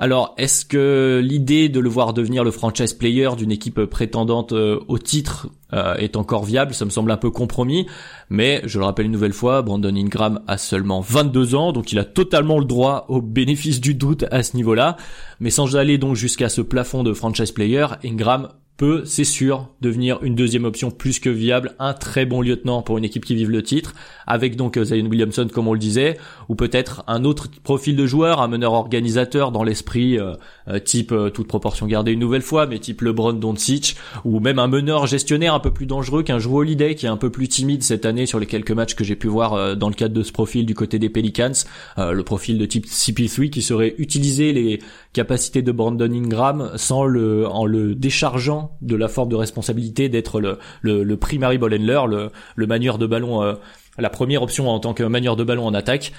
Alors, 0.00 0.34
est-ce 0.38 0.64
que 0.64 1.20
l'idée 1.24 1.68
de 1.68 1.80
le 1.80 1.88
voir 1.88 2.12
devenir 2.12 2.44
le 2.44 2.52
franchise 2.52 2.92
player 2.92 3.30
d'une 3.36 3.50
équipe 3.50 3.84
prétendante 3.86 4.52
euh, 4.52 4.78
au 4.86 4.96
titre 4.96 5.48
euh, 5.72 5.96
est 5.96 6.14
encore 6.14 6.44
viable? 6.44 6.72
Ça 6.72 6.84
me 6.84 6.90
semble 6.90 7.10
un 7.10 7.16
peu 7.16 7.32
compromis, 7.32 7.86
mais 8.30 8.62
je 8.64 8.78
le 8.78 8.84
rappelle 8.84 9.06
une 9.06 9.12
nouvelle 9.12 9.32
fois, 9.32 9.60
Brandon 9.62 9.96
Ingram 9.96 10.40
a 10.46 10.56
seulement 10.56 11.00
22 11.00 11.56
ans, 11.56 11.72
donc 11.72 11.90
il 11.90 11.98
a 11.98 12.04
totalement 12.04 12.60
le 12.60 12.64
droit 12.64 13.06
au 13.08 13.20
bénéfice 13.20 13.80
du 13.80 13.94
doute 13.94 14.24
à 14.30 14.44
ce 14.44 14.54
niveau-là. 14.56 14.96
Mais 15.40 15.50
sans 15.50 15.74
aller 15.74 15.98
donc 15.98 16.14
jusqu'à 16.14 16.48
ce 16.48 16.60
plafond 16.60 17.02
de 17.02 17.12
franchise 17.12 17.50
player, 17.50 17.86
Ingram 18.04 18.50
peut, 18.78 19.02
c'est 19.04 19.24
sûr, 19.24 19.68
devenir 19.82 20.22
une 20.22 20.36
deuxième 20.36 20.64
option 20.64 20.90
plus 20.90 21.18
que 21.18 21.28
viable, 21.28 21.74
un 21.80 21.92
très 21.92 22.24
bon 22.24 22.40
lieutenant 22.40 22.80
pour 22.80 22.96
une 22.96 23.04
équipe 23.04 23.24
qui 23.24 23.34
vive 23.34 23.50
le 23.50 23.62
titre, 23.62 23.92
avec 24.26 24.56
donc 24.56 24.76
euh, 24.76 24.84
Zion 24.84 25.04
Williamson 25.06 25.48
comme 25.52 25.66
on 25.66 25.72
le 25.72 25.80
disait, 25.80 26.16
ou 26.48 26.54
peut-être 26.54 27.02
un 27.08 27.24
autre 27.24 27.48
profil 27.64 27.96
de 27.96 28.06
joueur, 28.06 28.40
un 28.40 28.46
meneur 28.46 28.72
organisateur 28.72 29.50
dans 29.50 29.64
l'esprit 29.64 30.18
euh, 30.18 30.34
type 30.84 31.14
toute 31.32 31.48
proportion 31.48 31.86
gardée 31.86 32.12
une 32.12 32.20
nouvelle 32.20 32.42
fois, 32.42 32.66
mais 32.66 32.78
type 32.78 33.00
LeBron 33.00 33.34
Doncic, 33.34 33.96
ou 34.24 34.40
même 34.40 34.58
un 34.58 34.66
meneur 34.66 35.06
gestionnaire 35.06 35.54
un 35.54 35.60
peu 35.60 35.70
plus 35.70 35.86
dangereux 35.86 36.22
qu'un 36.22 36.38
joueur 36.38 36.58
Holiday 36.58 36.94
qui 36.94 37.06
est 37.06 37.08
un 37.08 37.16
peu 37.16 37.30
plus 37.30 37.48
timide 37.48 37.82
cette 37.82 38.04
année 38.04 38.26
sur 38.26 38.40
les 38.40 38.46
quelques 38.46 38.72
matchs 38.72 38.94
que 38.94 39.04
j'ai 39.04 39.16
pu 39.16 39.28
voir 39.28 39.76
dans 39.76 39.88
le 39.88 39.94
cadre 39.94 40.14
de 40.14 40.22
ce 40.22 40.32
profil 40.32 40.66
du 40.66 40.74
côté 40.74 40.98
des 40.98 41.08
Pelicans, 41.08 41.52
le 41.96 42.22
profil 42.22 42.58
de 42.58 42.66
type 42.66 42.86
CP3 42.86 43.50
qui 43.50 43.62
serait 43.62 43.94
utiliser 43.98 44.52
les 44.52 44.80
capacités 45.12 45.62
de 45.62 45.72
Brandon 45.72 46.10
Ingram 46.12 46.72
sans 46.76 47.04
le 47.04 47.46
en 47.46 47.66
le 47.66 47.94
déchargeant 47.94 48.76
de 48.80 48.96
la 48.96 49.08
forme 49.08 49.28
de 49.28 49.36
responsabilité 49.36 50.08
d'être 50.08 50.40
le, 50.40 50.58
le, 50.82 51.16
primary 51.16 51.58
ball 51.58 51.74
handler, 51.74 52.00
le, 52.08 52.30
le 52.56 52.66
manieur 52.66 52.98
de 52.98 53.06
ballon, 53.06 53.42
euh, 53.42 53.54
la 53.98 54.10
première 54.10 54.42
option 54.42 54.68
en 54.68 54.78
tant 54.80 54.94
que 54.94 55.02
manieur 55.02 55.36
de 55.36 55.44
ballon 55.44 55.66
en 55.66 55.74
attaque. 55.74 56.12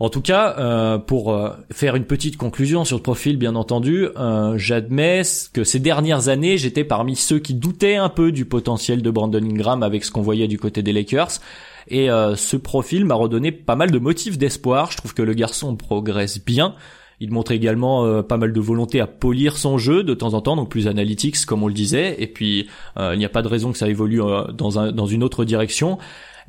En 0.00 0.08
tout 0.08 0.22
cas, 0.22 0.56
euh, 0.58 0.98
pour 0.98 1.32
euh, 1.32 1.50
faire 1.70 1.94
une 1.94 2.06
petite 2.06 2.36
conclusion 2.36 2.84
sur 2.84 2.96
le 2.96 3.02
profil, 3.02 3.36
bien 3.36 3.54
entendu, 3.54 4.08
j'admets 4.56 5.22
que 5.52 5.62
ces 5.62 5.78
dernières 5.78 6.28
années, 6.28 6.58
j'étais 6.58 6.84
parmi 6.84 7.16
ceux 7.16 7.38
qui 7.38 7.54
doutaient 7.54 7.96
un 7.96 8.08
peu 8.08 8.32
du 8.32 8.46
potentiel 8.46 9.02
de 9.02 9.10
Brandon 9.10 9.44
Ingram 9.44 9.82
avec 9.82 10.04
ce 10.04 10.10
qu'on 10.10 10.22
voyait 10.22 10.48
du 10.48 10.58
côté 10.58 10.82
des 10.82 10.92
Lakers. 10.92 11.38
Et 11.88 12.08
ce 12.08 12.56
profil 12.56 13.04
m'a 13.04 13.14
redonné 13.14 13.52
pas 13.52 13.76
mal 13.76 13.90
de 13.90 13.98
motifs 13.98 14.38
d'espoir. 14.38 14.90
Je 14.90 14.96
trouve 14.96 15.14
que 15.14 15.22
le 15.22 15.34
garçon 15.34 15.76
progresse 15.76 16.42
bien. 16.44 16.74
Il 17.20 17.30
montre 17.32 17.52
également 17.52 18.06
euh, 18.06 18.22
pas 18.22 18.38
mal 18.38 18.54
de 18.54 18.60
volonté 18.60 18.98
à 18.98 19.06
polir 19.06 19.58
son 19.58 19.76
jeu 19.76 20.02
de 20.02 20.14
temps 20.14 20.32
en 20.32 20.40
temps, 20.40 20.56
donc 20.56 20.70
plus 20.70 20.88
analytics 20.88 21.44
comme 21.44 21.62
on 21.62 21.68
le 21.68 21.74
disait. 21.74 22.16
Et 22.18 22.26
puis 22.26 22.68
euh, 22.96 23.14
il 23.14 23.18
n'y 23.18 23.26
a 23.26 23.28
pas 23.28 23.42
de 23.42 23.48
raison 23.48 23.72
que 23.72 23.78
ça 23.78 23.88
évolue 23.88 24.22
euh, 24.22 24.44
dans 24.52 25.06
une 25.06 25.22
autre 25.22 25.44
direction. 25.44 25.98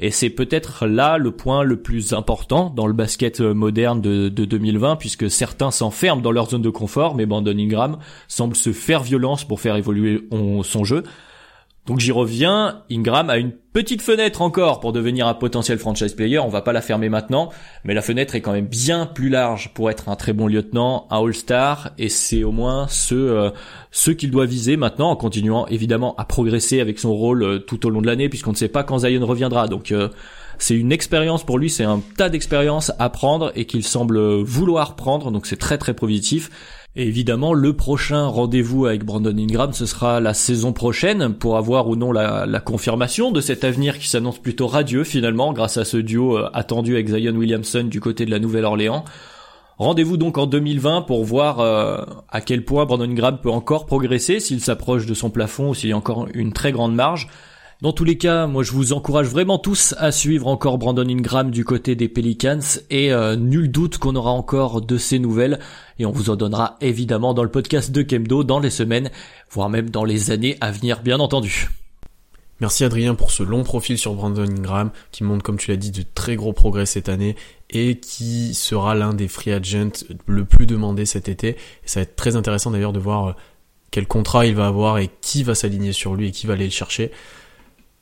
Et 0.01 0.09
c'est 0.09 0.31
peut-être 0.31 0.87
là 0.87 1.17
le 1.17 1.31
point 1.31 1.63
le 1.63 1.77
plus 1.77 2.13
important 2.13 2.71
dans 2.75 2.87
le 2.87 2.93
basket 2.93 3.39
moderne 3.39 4.01
de, 4.01 4.29
de 4.29 4.45
2020, 4.45 4.95
puisque 4.95 5.29
certains 5.29 5.69
s'enferment 5.69 6.21
dans 6.21 6.31
leur 6.31 6.49
zone 6.49 6.63
de 6.63 6.69
confort, 6.71 7.15
mais 7.15 7.27
Brandon 7.27 7.57
Ingram 7.57 7.97
semble 8.27 8.55
se 8.55 8.73
faire 8.73 9.03
violence 9.03 9.43
pour 9.43 9.61
faire 9.61 9.75
évoluer 9.75 10.27
son 10.63 10.83
jeu. 10.83 11.03
Donc 11.87 11.99
j'y 11.99 12.11
reviens, 12.11 12.83
Ingram 12.91 13.31
a 13.31 13.37
une 13.37 13.51
petite 13.51 14.03
fenêtre 14.03 14.43
encore 14.43 14.81
pour 14.81 14.93
devenir 14.93 15.25
un 15.27 15.33
potentiel 15.33 15.79
franchise 15.79 16.13
player, 16.13 16.37
on 16.37 16.47
va 16.47 16.61
pas 16.61 16.73
la 16.73 16.81
fermer 16.81 17.09
maintenant, 17.09 17.49
mais 17.83 17.95
la 17.95 18.03
fenêtre 18.03 18.35
est 18.35 18.41
quand 18.41 18.51
même 18.51 18.67
bien 18.67 19.07
plus 19.07 19.29
large 19.29 19.73
pour 19.73 19.89
être 19.89 20.07
un 20.07 20.15
très 20.15 20.31
bon 20.31 20.45
lieutenant, 20.45 21.07
un 21.09 21.25
All-Star, 21.25 21.89
et 21.97 22.09
c'est 22.09 22.43
au 22.43 22.51
moins 22.51 22.87
ce, 22.87 23.15
euh, 23.15 23.49
ce 23.89 24.11
qu'il 24.11 24.29
doit 24.29 24.45
viser 24.45 24.77
maintenant 24.77 25.09
en 25.09 25.15
continuant 25.15 25.65
évidemment 25.67 26.15
à 26.17 26.25
progresser 26.25 26.81
avec 26.81 26.99
son 26.99 27.15
rôle 27.15 27.43
euh, 27.43 27.57
tout 27.57 27.83
au 27.87 27.89
long 27.89 28.01
de 28.01 28.07
l'année 28.07 28.29
puisqu'on 28.29 28.51
ne 28.51 28.57
sait 28.57 28.67
pas 28.67 28.83
quand 28.83 28.99
Zion 28.99 29.25
reviendra. 29.25 29.67
Donc 29.67 29.91
euh, 29.91 30.09
c'est 30.59 30.75
une 30.75 30.91
expérience 30.91 31.43
pour 31.43 31.57
lui, 31.57 31.71
c'est 31.71 31.83
un 31.83 32.03
tas 32.15 32.29
d'expériences 32.29 32.91
à 32.99 33.09
prendre 33.09 33.51
et 33.55 33.65
qu'il 33.65 33.83
semble 33.83 34.19
vouloir 34.43 34.95
prendre, 34.95 35.31
donc 35.31 35.47
c'est 35.47 35.57
très 35.57 35.79
très 35.79 35.95
positif. 35.95 36.51
Évidemment, 36.97 37.53
le 37.53 37.71
prochain 37.71 38.27
rendez-vous 38.27 38.85
avec 38.85 39.05
Brandon 39.05 39.37
Ingram, 39.37 39.71
ce 39.71 39.85
sera 39.85 40.19
la 40.19 40.33
saison 40.33 40.73
prochaine 40.73 41.33
pour 41.33 41.55
avoir 41.55 41.87
ou 41.87 41.95
non 41.95 42.11
la, 42.11 42.59
confirmation 42.59 43.31
de 43.31 43.39
cet 43.39 43.63
avenir 43.63 43.97
qui 43.97 44.09
s'annonce 44.09 44.39
plutôt 44.39 44.67
radieux 44.67 45.05
finalement 45.05 45.53
grâce 45.53 45.77
à 45.77 45.85
ce 45.85 45.95
duo 45.95 46.37
euh, 46.37 46.49
attendu 46.53 46.95
avec 46.95 47.07
Zion 47.07 47.33
Williamson 47.33 47.85
du 47.85 48.01
côté 48.01 48.25
de 48.25 48.31
la 48.31 48.39
Nouvelle-Orléans. 48.39 49.05
Rendez-vous 49.77 50.17
donc 50.17 50.37
en 50.37 50.47
2020 50.47 51.03
pour 51.03 51.23
voir 51.23 51.61
euh, 51.61 52.03
à 52.27 52.41
quel 52.41 52.65
point 52.65 52.85
Brandon 52.85 53.09
Ingram 53.09 53.39
peut 53.41 53.49
encore 53.49 53.85
progresser 53.85 54.41
s'il 54.41 54.59
s'approche 54.59 55.05
de 55.05 55.13
son 55.13 55.29
plafond 55.29 55.69
ou 55.69 55.73
s'il 55.73 55.91
y 55.91 55.93
a 55.93 55.97
encore 55.97 56.27
une 56.33 56.51
très 56.51 56.73
grande 56.73 56.93
marge. 56.93 57.29
Dans 57.81 57.93
tous 57.93 58.03
les 58.03 58.15
cas, 58.15 58.45
moi 58.45 58.61
je 58.61 58.73
vous 58.73 58.93
encourage 58.93 59.25
vraiment 59.25 59.57
tous 59.57 59.95
à 59.97 60.11
suivre 60.11 60.45
encore 60.45 60.77
Brandon 60.77 61.09
Ingram 61.09 61.49
du 61.49 61.65
côté 61.65 61.95
des 61.95 62.07
Pelicans 62.07 62.59
et 62.91 63.11
euh, 63.11 63.35
nul 63.35 63.71
doute 63.71 63.97
qu'on 63.97 64.15
aura 64.15 64.29
encore 64.29 64.81
de 64.81 64.99
ces 64.99 65.17
nouvelles 65.17 65.57
et 65.97 66.05
on 66.05 66.11
vous 66.11 66.29
en 66.29 66.35
donnera 66.35 66.77
évidemment 66.79 67.33
dans 67.33 67.41
le 67.41 67.49
podcast 67.49 67.89
de 67.89 68.03
Kemdo 68.03 68.43
dans 68.43 68.59
les 68.59 68.69
semaines, 68.69 69.09
voire 69.49 69.67
même 69.69 69.89
dans 69.89 70.03
les 70.03 70.29
années 70.29 70.57
à 70.61 70.71
venir 70.71 71.01
bien 71.01 71.19
entendu. 71.19 71.69
Merci 72.59 72.83
Adrien 72.83 73.15
pour 73.15 73.31
ce 73.31 73.41
long 73.41 73.63
profil 73.63 73.97
sur 73.97 74.13
Brandon 74.13 74.43
Ingram 74.43 74.91
qui 75.11 75.23
montre 75.23 75.41
comme 75.41 75.57
tu 75.57 75.71
l'as 75.71 75.77
dit 75.77 75.89
de 75.89 76.03
très 76.13 76.35
gros 76.35 76.53
progrès 76.53 76.85
cette 76.85 77.09
année 77.09 77.35
et 77.71 77.99
qui 77.99 78.53
sera 78.53 78.93
l'un 78.93 79.15
des 79.15 79.27
free 79.27 79.53
agents 79.53 80.05
le 80.27 80.45
plus 80.45 80.67
demandé 80.67 81.07
cet 81.07 81.29
été. 81.29 81.57
Ça 81.85 82.01
va 82.01 82.03
être 82.03 82.15
très 82.15 82.35
intéressant 82.35 82.69
d'ailleurs 82.69 82.93
de 82.93 82.99
voir 82.99 83.29
euh, 83.29 83.33
quel 83.89 84.05
contrat 84.05 84.45
il 84.45 84.53
va 84.53 84.67
avoir 84.67 84.99
et 84.99 85.09
qui 85.21 85.41
va 85.41 85.55
s'aligner 85.55 85.93
sur 85.93 86.13
lui 86.13 86.27
et 86.27 86.31
qui 86.31 86.45
va 86.45 86.53
aller 86.53 86.65
le 86.65 86.69
chercher. 86.69 87.11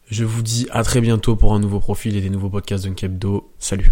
Je 0.10 0.24
vous 0.24 0.42
dis 0.42 0.68
à 0.72 0.84
très 0.84 1.02
bientôt 1.02 1.36
pour 1.36 1.54
un 1.54 1.60
nouveau 1.60 1.80
profil 1.80 2.16
et 2.16 2.22
des 2.22 2.32
nouveaux 2.32 2.50
podcasts 2.50 2.84
d'Unkebdo. 2.84 3.52
Salut. 3.60 3.92